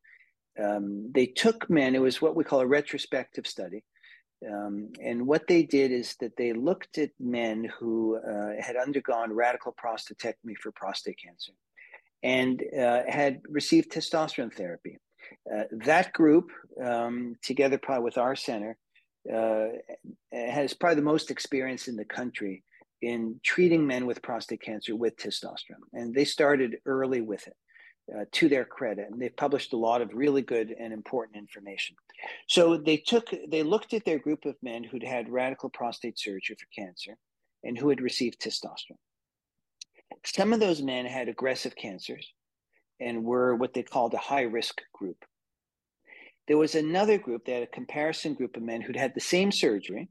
[0.62, 3.82] um, they took men, it was what we call a retrospective study.
[4.48, 9.32] Um, and what they did is that they looked at men who uh, had undergone
[9.32, 11.52] radical prostatectomy for prostate cancer
[12.22, 14.98] and uh, had received testosterone therapy.
[15.52, 16.50] Uh, that group,
[16.82, 18.76] um, together probably with our center,
[19.32, 19.68] uh,
[20.32, 22.64] has probably the most experience in the country
[23.02, 25.86] in treating men with prostate cancer with testosterone.
[25.92, 27.56] And they started early with it.
[28.12, 31.94] Uh, to their credit, and they've published a lot of really good and important information.
[32.48, 36.56] So they took, they looked at their group of men who'd had radical prostate surgery
[36.58, 37.16] for cancer,
[37.62, 38.98] and who had received testosterone.
[40.24, 42.26] Some of those men had aggressive cancers,
[43.00, 45.24] and were what they called a high risk group.
[46.48, 49.52] There was another group, they had a comparison group of men who'd had the same
[49.52, 50.08] surgery,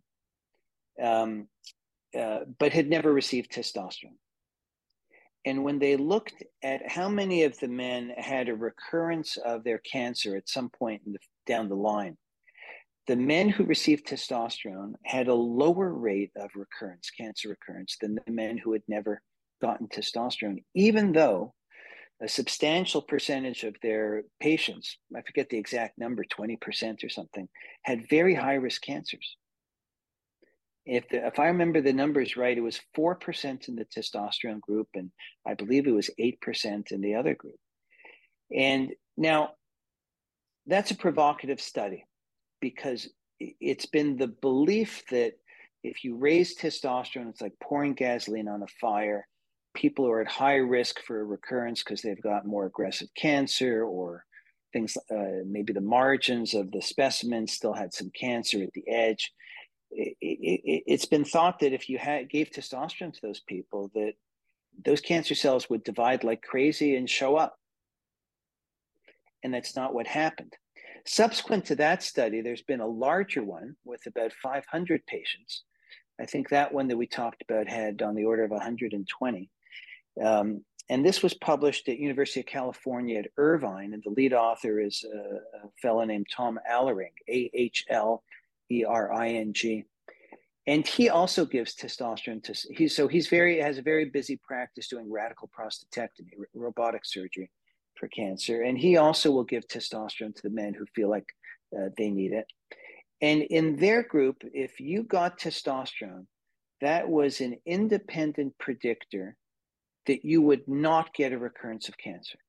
[1.01, 1.47] um,
[2.17, 4.17] uh, but had never received testosterone.
[5.45, 9.79] And when they looked at how many of the men had a recurrence of their
[9.79, 12.17] cancer at some point the, down the line,
[13.07, 18.31] the men who received testosterone had a lower rate of recurrence, cancer recurrence, than the
[18.31, 19.21] men who had never
[19.61, 21.53] gotten testosterone, even though
[22.21, 27.47] a substantial percentage of their patients, I forget the exact number, 20% or something,
[27.83, 29.37] had very high risk cancers.
[30.85, 34.87] If, the, if I remember the numbers right, it was 4% in the testosterone group,
[34.95, 35.11] and
[35.47, 37.59] I believe it was 8% in the other group.
[38.55, 39.51] And now
[40.65, 42.05] that's a provocative study
[42.59, 43.07] because
[43.39, 45.33] it's been the belief that
[45.83, 49.25] if you raise testosterone, it's like pouring gasoline on a fire
[49.73, 54.25] people who are at high risk for recurrence because they've got more aggressive cancer or
[54.73, 59.31] things uh, maybe the margins of the specimen still had some cancer at the edge.
[59.91, 64.13] It, has it, been thought that if you had, gave testosterone to those people that
[64.85, 67.57] those cancer cells would divide like crazy and show up.
[69.43, 70.53] And that's not what happened.
[71.05, 75.63] Subsequent to that study there's been a larger one with about 500 patients.
[76.21, 79.49] I think that one that we talked about had on the order of 120
[80.23, 84.79] um, and this was published at University of California at Irvine, and the lead author
[84.79, 88.23] is a, a fellow named Tom Ahlering, A H L
[88.71, 89.85] E R I N G,
[90.65, 92.55] and he also gives testosterone to.
[92.73, 97.51] He's so he's very has a very busy practice doing radical prostatectomy, robotic surgery
[97.95, 101.27] for cancer, and he also will give testosterone to the men who feel like
[101.77, 102.45] uh, they need it.
[103.21, 106.25] And in their group, if you got testosterone,
[106.81, 109.35] that was an independent predictor
[110.09, 112.39] that you would not get a recurrence of cancer.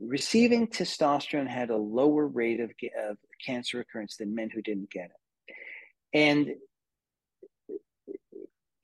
[0.00, 2.70] Receiving testosterone had a lower rate of,
[3.04, 5.54] of cancer recurrence than men who didn't get it.
[6.14, 6.54] And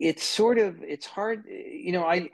[0.01, 2.29] it's sort of it's hard you know i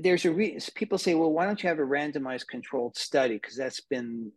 [0.00, 3.54] there's a re- people say well why don't you have a randomized controlled study because
[3.54, 4.32] that's been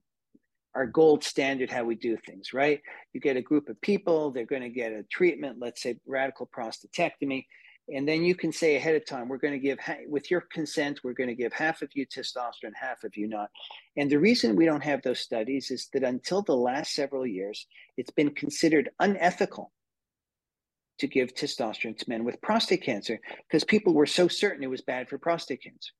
[0.76, 2.82] our gold standard how we do things right
[3.14, 6.50] you get a group of people they're going to get a treatment let's say radical
[6.54, 7.46] prostatectomy
[7.90, 11.02] and then you can say ahead of time we're going to give with your consent
[11.04, 13.50] we're going to give half of you testosterone half of you not.
[13.98, 17.68] And the reason we don't have those studies is that until the last several years
[17.98, 19.72] it's been considered unethical
[21.00, 24.82] to give testosterone to men with prostate cancer because people were so certain it was
[24.82, 25.92] bad for prostate cancer.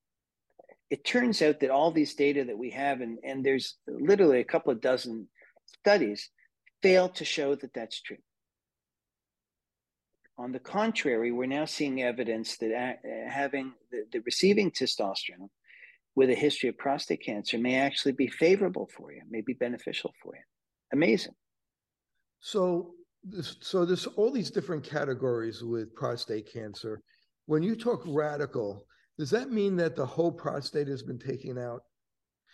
[0.90, 4.46] It turns out that all these data that we have and, and there's literally a
[4.46, 5.28] couple of dozen
[5.80, 6.30] studies
[6.82, 8.18] fail to show that that's true
[10.38, 15.50] on the contrary, we're now seeing evidence that uh, having the, the, receiving testosterone
[16.16, 20.14] with a history of prostate cancer may actually be favorable for you, may be beneficial
[20.22, 20.42] for you.
[20.94, 21.34] Amazing.
[22.40, 27.02] So, this, so there's all these different categories with prostate cancer.
[27.48, 28.86] When you talk radical,
[29.18, 31.82] does that mean that the whole prostate has been taken out?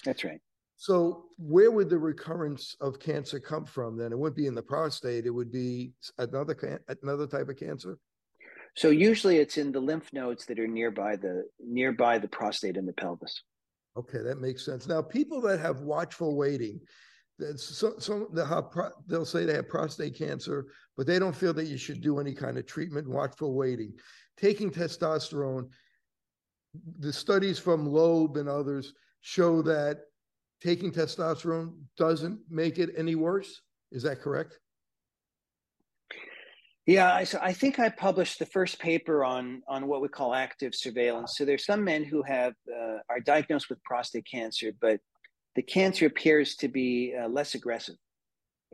[0.05, 0.39] That's right.
[0.81, 3.95] So, where would the recurrence of cancer come from?
[3.95, 7.99] Then it wouldn't be in the prostate; it would be another another type of cancer.
[8.75, 12.87] So usually it's in the lymph nodes that are nearby the nearby the prostate and
[12.87, 13.43] the pelvis.
[13.95, 14.87] Okay, that makes sense.
[14.87, 16.79] Now, people that have watchful waiting,
[17.57, 20.65] some, some they'll, they'll say they have prostate cancer,
[20.97, 23.07] but they don't feel that you should do any kind of treatment.
[23.07, 23.93] Watchful waiting,
[24.35, 25.69] taking testosterone.
[26.97, 30.05] The studies from Loeb and others show that
[30.61, 33.61] taking testosterone doesn't make it any worse.
[33.91, 34.59] Is that correct?
[36.87, 40.33] Yeah, I, so I think I published the first paper on on what we call
[40.33, 41.35] active surveillance.
[41.37, 44.99] So there's some men who have uh, are diagnosed with prostate cancer, but
[45.55, 47.95] the cancer appears to be uh, less aggressive.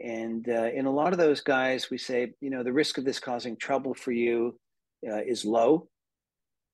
[0.01, 3.03] And uh, in a lot of those guys, we say, you know, the risk of
[3.03, 4.57] this causing trouble for you
[5.07, 5.89] uh, is low,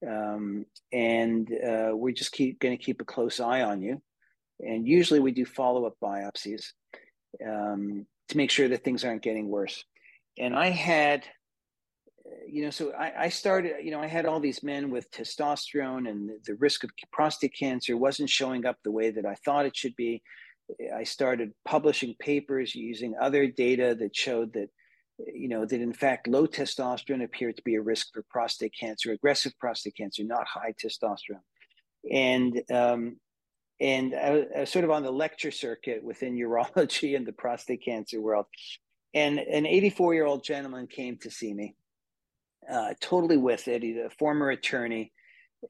[0.07, 4.01] um, and uh, we're just keep going to keep a close eye on you.
[4.59, 6.65] And usually, we do follow up biopsies
[7.45, 9.83] um, to make sure that things aren't getting worse
[10.37, 11.25] and I had,
[12.47, 16.09] you know, so I, I, started, you know, I had all these men with testosterone,
[16.09, 19.65] and the, the risk of prostate cancer wasn't showing up the way that I thought
[19.65, 20.21] it should be.
[20.95, 24.69] I started publishing papers using other data that showed that,
[25.17, 29.11] you know, that in fact low testosterone appeared to be a risk for prostate cancer,
[29.11, 31.43] aggressive prostate cancer, not high testosterone.
[32.11, 33.17] And um,
[33.83, 38.21] and I was sort of on the lecture circuit within urology and the prostate cancer
[38.21, 38.45] world,
[39.13, 41.75] and an 84 year old gentleman came to see me,
[42.71, 43.83] uh, totally with it.
[43.83, 45.11] He's a former attorney,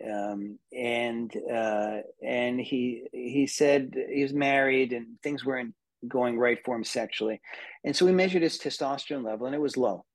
[0.07, 5.74] um, and uh, and he he said he was married and things weren't
[6.07, 7.41] going right for him sexually,
[7.84, 10.05] and so we measured his testosterone level and it was low.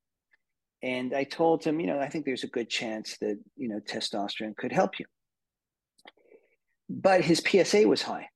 [0.80, 3.80] And I told him, you know, I think there's a good chance that you know
[3.80, 5.06] testosterone could help you.
[6.88, 8.28] But his PSA was high,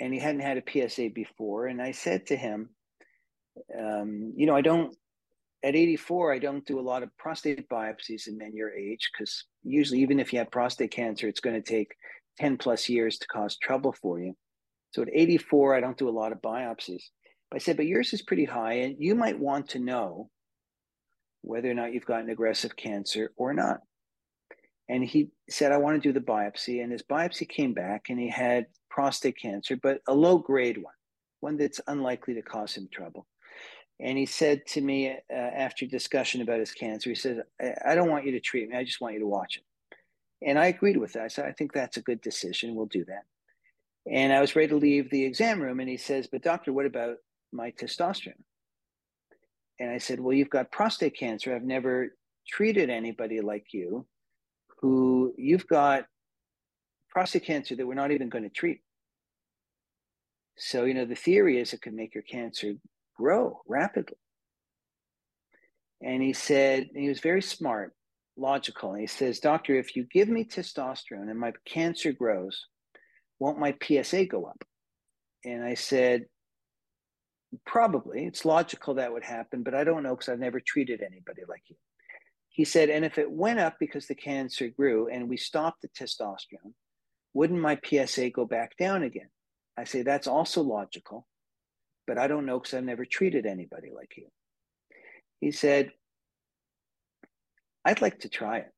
[0.00, 1.66] and he hadn't had a PSA before.
[1.66, 2.70] And I said to him,
[3.78, 4.94] um, you know, I don't,
[5.64, 9.44] at 84, I don't do a lot of prostate biopsies in men your age because
[9.62, 11.94] usually, even if you have prostate cancer, it's going to take
[12.38, 14.36] 10 plus years to cause trouble for you.
[14.92, 17.02] So at 84, I don't do a lot of biopsies.
[17.50, 20.30] But I said, but yours is pretty high, and you might want to know
[21.42, 23.80] whether or not you've got an aggressive cancer or not.
[24.88, 26.82] And he said, I want to do the biopsy.
[26.82, 30.94] And his biopsy came back, and he had prostate cancer, but a low grade one,
[31.40, 33.26] one that's unlikely to cause him trouble.
[34.00, 37.42] And he said to me uh, after discussion about his cancer, he said,
[37.84, 38.76] I don't want you to treat me.
[38.76, 39.64] I just want you to watch it.
[40.46, 41.24] And I agreed with that.
[41.24, 42.74] I said, I think that's a good decision.
[42.74, 43.24] We'll do that.
[44.10, 45.80] And I was ready to leave the exam room.
[45.80, 47.16] And he says, But doctor, what about
[47.52, 48.34] my testosterone?
[49.80, 51.54] And I said, Well, you've got prostate cancer.
[51.54, 52.14] I've never
[52.46, 54.06] treated anybody like you
[54.78, 56.04] who you've got
[57.10, 58.80] prostate cancer that we're not even going to treat.
[60.58, 62.74] So, you know, the theory is it could make your cancer
[63.16, 64.16] grow rapidly.
[66.02, 67.94] And he said, and he was very smart,
[68.36, 68.92] logical.
[68.92, 72.66] And he says, Doctor, if you give me testosterone and my cancer grows,
[73.38, 74.62] won't my PSA go up?
[75.44, 76.26] And I said,
[77.64, 78.26] Probably.
[78.26, 81.62] It's logical that would happen, but I don't know because I've never treated anybody like
[81.68, 81.76] you.
[82.56, 85.88] He said, And if it went up because the cancer grew and we stopped the
[85.88, 86.72] testosterone,
[87.34, 89.28] wouldn't my PSA go back down again?
[89.76, 91.26] I say, That's also logical
[92.06, 94.28] but I don't know because I've never treated anybody like you.
[95.40, 95.90] He said,
[97.84, 98.72] I'd like to try it.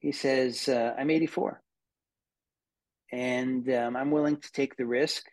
[0.00, 1.62] He says, uh, I'm 84
[3.12, 5.24] and um, I'm willing to take the risk.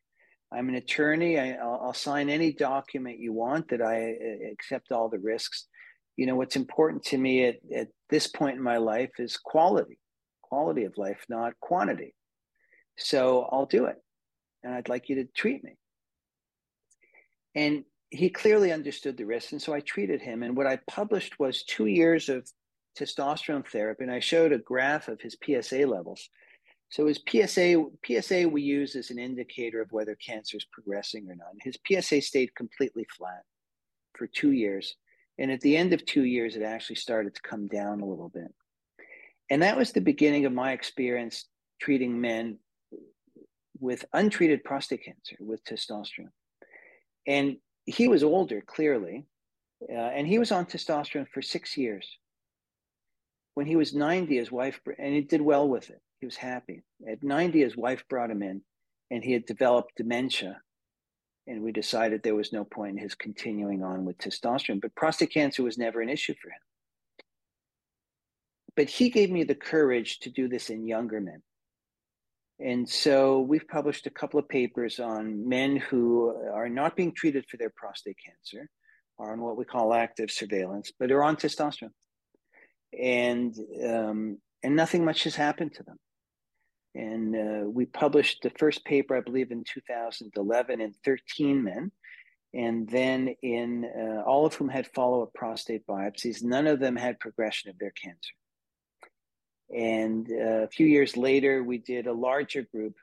[0.51, 1.39] I'm an attorney.
[1.39, 5.67] I, will sign any document you want that I uh, accept all the risks.
[6.19, 9.97] You know, what's important to me at, at this point in my life is quality,
[10.41, 12.13] quality of life, not quantity.
[12.97, 13.95] So I'll do it.
[14.61, 15.77] And I'd like you to treat me.
[17.55, 19.53] And he clearly understood the risks.
[19.53, 20.43] And so I treated him.
[20.43, 22.45] And what I published was two years of
[22.99, 24.03] testosterone therapy.
[24.03, 26.29] And I showed a graph of his PSA levels.
[26.89, 31.35] So his PSA, PSA we use as an indicator of whether cancer is progressing or
[31.35, 31.53] not.
[31.61, 33.43] His PSA stayed completely flat
[34.17, 34.97] for two years.
[35.39, 38.27] And at the end of two years, it actually started to come down a little
[38.29, 38.53] bit.
[39.49, 41.45] And that was the beginning of my experience
[41.81, 42.59] treating men
[43.79, 46.33] with untreated prostate cancer with testosterone.
[47.25, 49.25] And he was older, clearly,
[49.89, 52.17] uh, and he was on testosterone for six years.
[53.53, 56.01] When he was 90, his wife, and he did well with it.
[56.19, 56.83] He was happy.
[57.09, 58.61] At 90, his wife brought him in,
[59.09, 60.61] and he had developed dementia.
[61.49, 64.79] And we decided there was no point in his continuing on with testosterone.
[64.79, 66.59] But prostate cancer was never an issue for him.
[68.75, 71.41] But he gave me the courage to do this in younger men.
[72.59, 77.45] And so we've published a couple of papers on men who are not being treated
[77.49, 78.69] for their prostate cancer,
[79.17, 81.89] are on what we call active surveillance, but are on testosterone.
[82.97, 85.97] And um, and nothing much has happened to them.
[86.95, 91.91] And uh, we published the first paper, I believe, in 2011 in 13 men.
[92.53, 96.95] And then in uh, all of whom had follow up prostate biopsies, none of them
[96.95, 98.33] had progression of their cancer.
[99.75, 102.95] And uh, a few years later, we did a larger group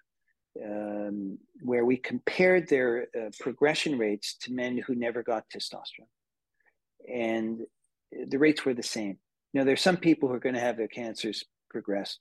[0.65, 6.09] um, where we compared their uh, progression rates to men who never got testosterone.
[7.13, 7.61] And
[8.29, 9.19] the rates were the same.
[9.53, 12.19] You know, there's some people who are going to have their cancers progress,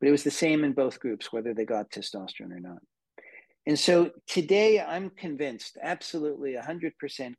[0.00, 2.78] but it was the same in both groups, whether they got testosterone or not.
[3.66, 6.92] And so today I'm convinced, absolutely 100%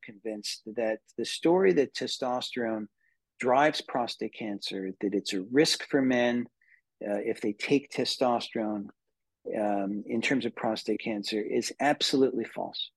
[0.03, 2.87] convinced, that the story that testosterone
[3.39, 6.45] drives prostate cancer, that it's a risk for men
[7.05, 8.85] uh, if they take testosterone
[9.59, 12.91] um, in terms of prostate cancer, is absolutely false.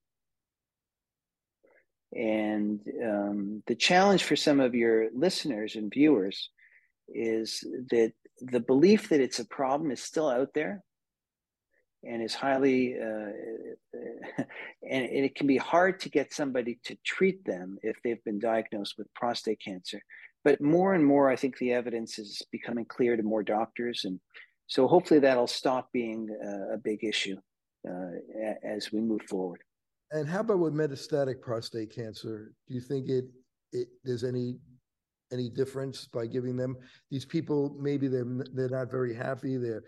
[2.13, 6.49] And um, the challenge for some of your listeners and viewers
[7.09, 10.83] is that the belief that it's a problem is still out there
[12.03, 13.31] and is highly uh,
[14.89, 18.95] and, it can be hard to get somebody to treat them if they've been diagnosed
[18.97, 20.01] with prostate cancer.
[20.43, 24.05] But more and more i think the evidence is becoming clear to more doctors.
[24.05, 24.19] And
[24.67, 26.29] so hopefully that'll stop being
[26.73, 27.37] a big issue
[27.87, 28.11] uh,
[28.63, 29.61] as we move forward.
[30.11, 32.53] And how about with metastatic prostate cancer?
[32.67, 33.25] Do you think it,
[33.73, 34.57] it there's any
[35.31, 36.75] any difference by giving them
[37.11, 39.83] these people maybe they're they're not very happy they're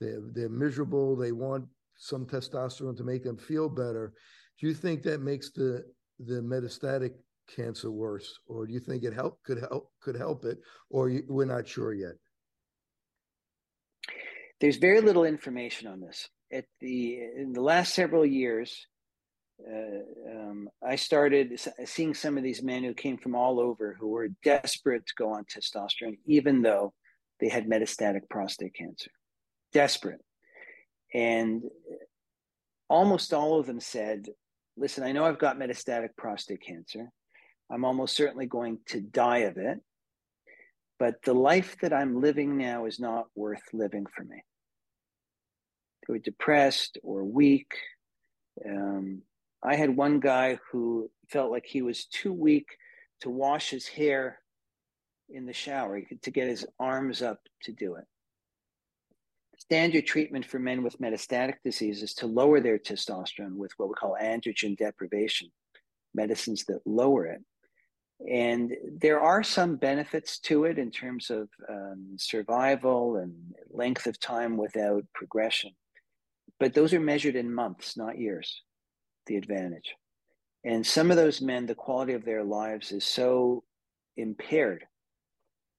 [0.00, 1.64] they're they're miserable they want
[2.00, 4.14] some testosterone to make them feel better.
[4.58, 5.84] Do you think that makes the
[6.18, 7.12] the metastatic
[7.54, 11.22] cancer worse or do you think it help could help could help it or you,
[11.28, 12.14] we're not sure yet?
[14.60, 16.28] There's very little information on this.
[16.52, 18.86] At the in the last several years
[19.68, 24.08] uh, um, I started seeing some of these men who came from all over who
[24.08, 26.92] were desperate to go on testosterone, even though
[27.40, 29.10] they had metastatic prostate cancer.
[29.72, 30.20] Desperate.
[31.14, 31.62] And
[32.88, 34.26] almost all of them said,
[34.76, 37.10] Listen, I know I've got metastatic prostate cancer.
[37.70, 39.78] I'm almost certainly going to die of it.
[40.98, 44.42] But the life that I'm living now is not worth living for me.
[46.06, 47.72] They were depressed or weak.
[48.66, 49.22] Um,
[49.62, 52.76] I had one guy who felt like he was too weak
[53.20, 54.38] to wash his hair
[55.28, 58.04] in the shower to get his arms up to do it.
[59.58, 63.94] Standard treatment for men with metastatic disease is to lower their testosterone with what we
[63.94, 65.50] call androgen deprivation,
[66.14, 67.42] medicines that lower it.
[68.28, 73.34] And there are some benefits to it in terms of um, survival and
[73.70, 75.72] length of time without progression.
[76.58, 78.62] But those are measured in months, not years
[79.30, 79.94] the advantage.
[80.64, 83.62] And some of those men, the quality of their lives is so
[84.16, 84.84] impaired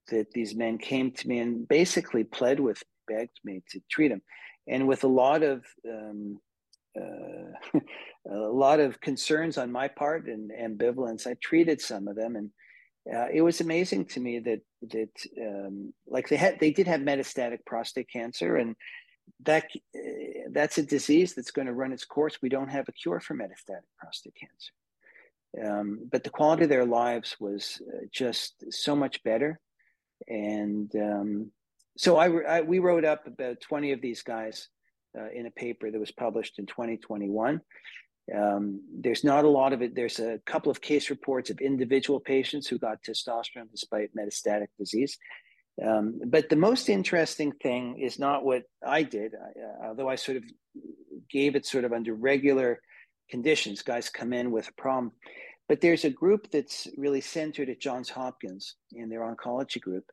[0.08, 4.22] that these men came to me and basically pled with, begged me to treat them.
[4.68, 6.40] And with a lot of um,
[7.00, 7.80] uh,
[8.32, 12.50] a lot of concerns on my part and ambivalence, I treated some of them, and
[13.14, 15.10] uh, it was amazing to me that that
[15.42, 18.76] um, like they had they did have metastatic prostate cancer, and
[19.44, 19.66] that
[19.96, 22.40] uh, that's a disease that's going to run its course.
[22.42, 26.86] We don't have a cure for metastatic prostate cancer, um, but the quality of their
[26.86, 29.60] lives was uh, just so much better.
[30.28, 31.52] And um,
[31.98, 34.70] so I, I, we wrote up about twenty of these guys
[35.18, 37.62] uh, in a paper that was published in 2021.
[38.34, 39.96] Um, there's not a lot of it.
[39.96, 45.18] There's a couple of case reports of individual patients who got testosterone despite metastatic disease.
[45.86, 50.38] Um, but the most interesting thing is not what I did, uh, although I sort
[50.38, 50.44] of
[51.30, 52.82] gave it sort of under regular
[53.30, 53.82] conditions.
[53.82, 55.12] Guys come in with a problem.
[55.68, 60.04] But there's a group that's really centered at Johns Hopkins in their oncology group,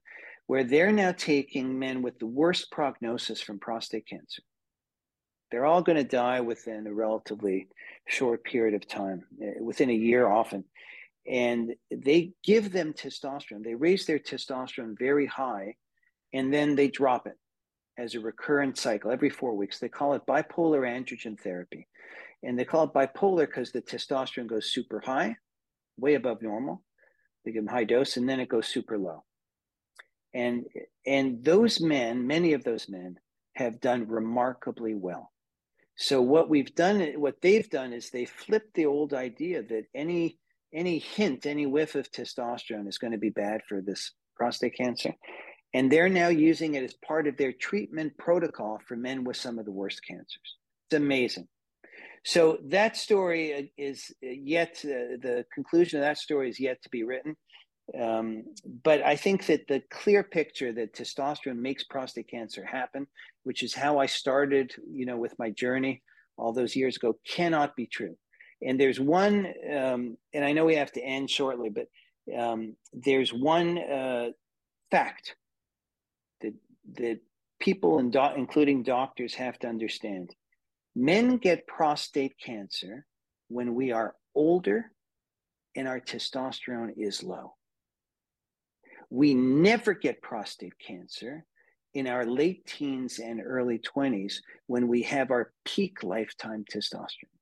[0.46, 4.42] where they're now taking men with the worst prognosis from prostate cancer.
[5.50, 7.68] They're all going to die within a relatively
[8.06, 10.64] short period of time, uh, within a year often
[11.28, 13.62] and they give them testosterone.
[13.62, 15.76] They raise their testosterone very high,
[16.32, 17.36] and then they drop it
[17.98, 19.78] as a recurrent cycle every four weeks.
[19.78, 21.86] They call it bipolar androgen therapy.
[22.42, 25.36] And they call it bipolar because the testosterone goes super high,
[25.98, 26.82] way above normal.
[27.44, 29.24] They give them high dose, and then it goes super low.
[30.32, 30.66] And
[31.06, 33.18] and those men, many of those men,
[33.54, 35.32] have done remarkably well.
[35.96, 40.38] So what we've done, what they've done is they flipped the old idea that any
[40.72, 45.14] any hint, any whiff of testosterone is going to be bad for this prostate cancer.
[45.74, 49.58] And they're now using it as part of their treatment protocol for men with some
[49.58, 50.56] of the worst cancers.
[50.90, 51.48] It's amazing.
[52.24, 56.82] So that story uh, is uh, yet, uh, the conclusion of that story is yet
[56.82, 57.36] to be written.
[57.98, 58.44] Um,
[58.84, 63.06] but I think that the clear picture that testosterone makes prostate cancer happen,
[63.44, 66.02] which is how I started, you know, with my journey
[66.36, 68.16] all those years ago, cannot be true.
[68.62, 71.86] And there's one, um, and I know we have to end shortly, but
[72.36, 74.30] um, there's one uh,
[74.90, 75.36] fact
[76.40, 76.54] that
[76.94, 77.20] that
[77.60, 80.34] people, and do- including doctors, have to understand.
[80.96, 83.06] Men get prostate cancer
[83.48, 84.90] when we are older
[85.76, 87.54] and our testosterone is low.
[89.10, 91.44] We never get prostate cancer
[91.94, 94.34] in our late teens and early 20s
[94.66, 97.37] when we have our peak lifetime testosterone.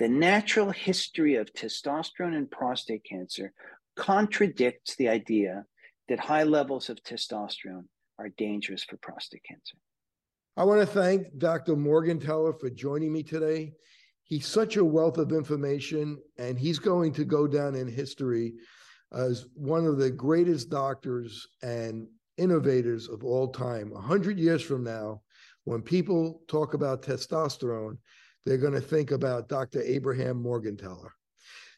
[0.00, 3.52] The natural history of testosterone and prostate cancer
[3.96, 5.66] contradicts the idea
[6.08, 7.84] that high levels of testosterone
[8.18, 9.76] are dangerous for prostate cancer.
[10.56, 11.76] I want to thank Dr.
[11.76, 13.74] Morgentaler for joining me today.
[14.24, 18.54] He's such a wealth of information, and he's going to go down in history
[19.12, 23.92] as one of the greatest doctors and innovators of all time.
[23.94, 25.20] A hundred years from now,
[25.64, 27.98] when people talk about testosterone,
[28.46, 29.82] they're going to think about Dr.
[29.82, 31.10] Abraham Morgentaler.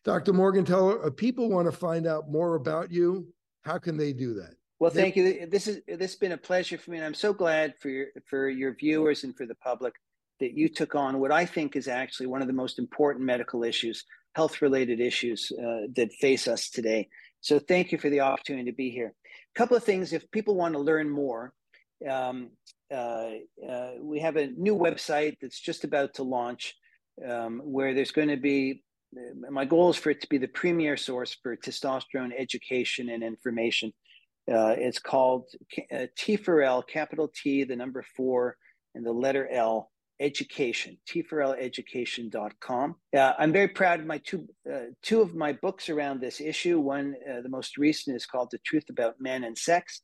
[0.04, 0.32] Dr.
[0.32, 3.32] Morgentaler, if people want to find out more about you,
[3.64, 4.54] how can they do that?
[4.80, 5.46] Well, thank you.
[5.46, 8.06] This is this has been a pleasure for me, and I'm so glad for your
[8.28, 9.94] for your viewers and for the public
[10.40, 13.62] that you took on what I think is actually one of the most important medical
[13.62, 14.04] issues,
[14.34, 17.08] health related issues uh, that face us today.
[17.40, 19.14] So thank you for the opportunity to be here.
[19.54, 21.52] A couple of things, if people want to learn more,
[22.10, 22.50] um,
[22.92, 23.30] uh,
[23.68, 26.74] uh, we have a new website that's just about to launch
[27.28, 28.82] um, where there's going to be
[29.51, 33.93] my goal is for it to be the premier source for testosterone education and information.
[34.51, 35.49] Uh, it's called
[35.93, 38.57] uh, T4L, capital T, the number four,
[38.95, 42.97] and the letter L, education, T4Leducation.com.
[43.14, 46.80] Uh, I'm very proud of my two, uh, two of my books around this issue.
[46.80, 50.01] One, uh, the most recent, is called The Truth About Men and Sex.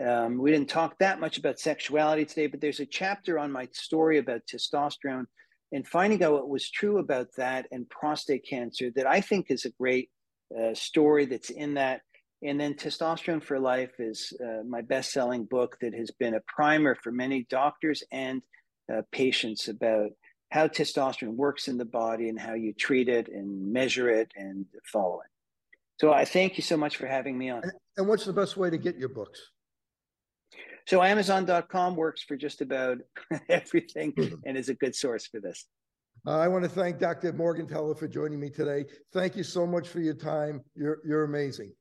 [0.00, 3.68] Um, we didn't talk that much about sexuality today, but there's a chapter on my
[3.72, 5.26] story about testosterone
[5.72, 9.64] and finding out what was true about that and prostate cancer that I think is
[9.64, 10.10] a great
[10.58, 12.02] uh, story that's in that.
[12.42, 16.40] And then Testosterone for Life is uh, my best selling book that has been a
[16.46, 18.42] primer for many doctors and
[18.92, 20.10] uh, patients about
[20.50, 24.66] how testosterone works in the body and how you treat it and measure it and
[24.84, 25.30] follow it.
[26.00, 27.62] So I thank you so much for having me on.
[27.96, 29.40] And what's the best way to get your books?
[30.86, 32.98] So Amazon.com works for just about
[33.48, 34.34] everything Mm-hmm.
[34.46, 35.66] and is a good source for this.
[36.26, 37.32] Uh, I want to thank Dr.
[37.32, 38.84] Morgentaler for joining me today.
[39.12, 40.60] Thank you so much for your time.
[40.74, 41.72] You're you're amazing.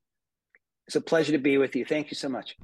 [0.88, 1.86] It's a pleasure to be with you.
[1.86, 2.56] Thank you so much.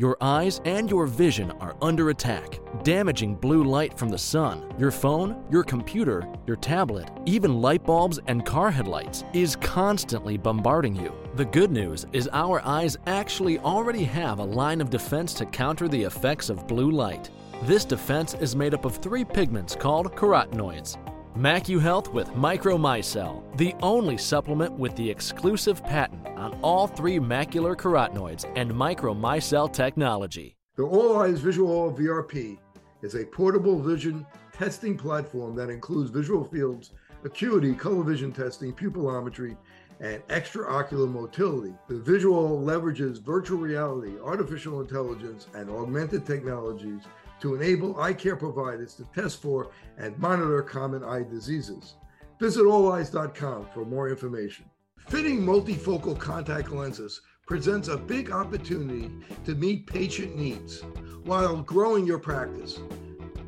[0.00, 4.64] Your eyes and your vision are under attack, damaging blue light from the sun.
[4.78, 10.96] Your phone, your computer, your tablet, even light bulbs and car headlights is constantly bombarding
[10.96, 11.12] you.
[11.34, 15.86] The good news is our eyes actually already have a line of defense to counter
[15.86, 17.28] the effects of blue light.
[17.64, 20.96] This defense is made up of three pigments called carotenoids.
[21.36, 28.50] MacuHealth with Micromicelle, the only supplement with the exclusive patent on all three macular carotenoids
[28.56, 30.56] and Micromicelle technology.
[30.76, 32.58] The Olleyes VisuALL VRP
[33.02, 36.92] is a portable vision testing platform that includes visual fields,
[37.24, 39.56] acuity, color vision testing, pupillometry,
[40.00, 41.74] and extraocular motility.
[41.88, 47.02] The VisuALL leverages virtual reality, artificial intelligence, and augmented technologies
[47.40, 51.96] to enable eye care providers to test for and monitor common eye diseases.
[52.38, 54.64] Visit olleyes.com for more information.
[55.10, 59.10] Fitting multifocal contact lenses presents a big opportunity
[59.44, 60.84] to meet patient needs
[61.24, 62.78] while growing your practice.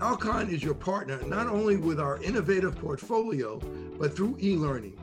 [0.00, 3.60] Alcon is your partner not only with our innovative portfolio,
[3.96, 4.98] but through e learning.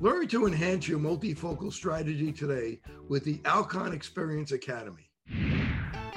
[0.00, 2.78] Learn to enhance your multifocal strategy today
[3.08, 5.10] with the Alcon Experience Academy.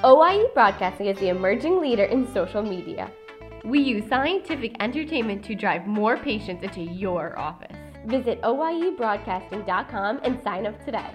[0.04, 3.10] OIE Broadcasting is the emerging leader in social media.
[3.66, 7.79] We use scientific entertainment to drive more patients into your office.
[8.06, 11.12] Visit OIEBroadcasting.com and sign up today.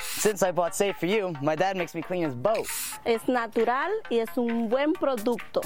[0.00, 2.66] Since I bought Safe for You, my dad makes me clean his boat.
[3.04, 5.62] It's natural y es un buen producto.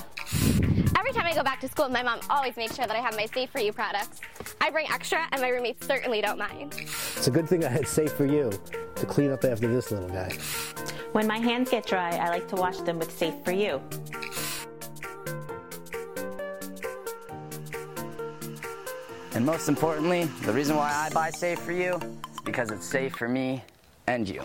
[0.98, 3.16] Every time I go back to school, my mom always makes sure that I have
[3.16, 4.20] my Safe for You products.
[4.60, 6.74] I bring extra, and my roommates certainly don't mind.
[6.74, 8.52] It's a good thing I had Safe for You
[8.96, 10.36] to clean up after this little guy.
[11.12, 13.80] When my hands get dry, I like to wash them with Safe for You.
[19.40, 21.94] And most importantly, the reason why I buy Safe for You
[22.30, 23.64] is because it's safe for me
[24.06, 24.42] and you.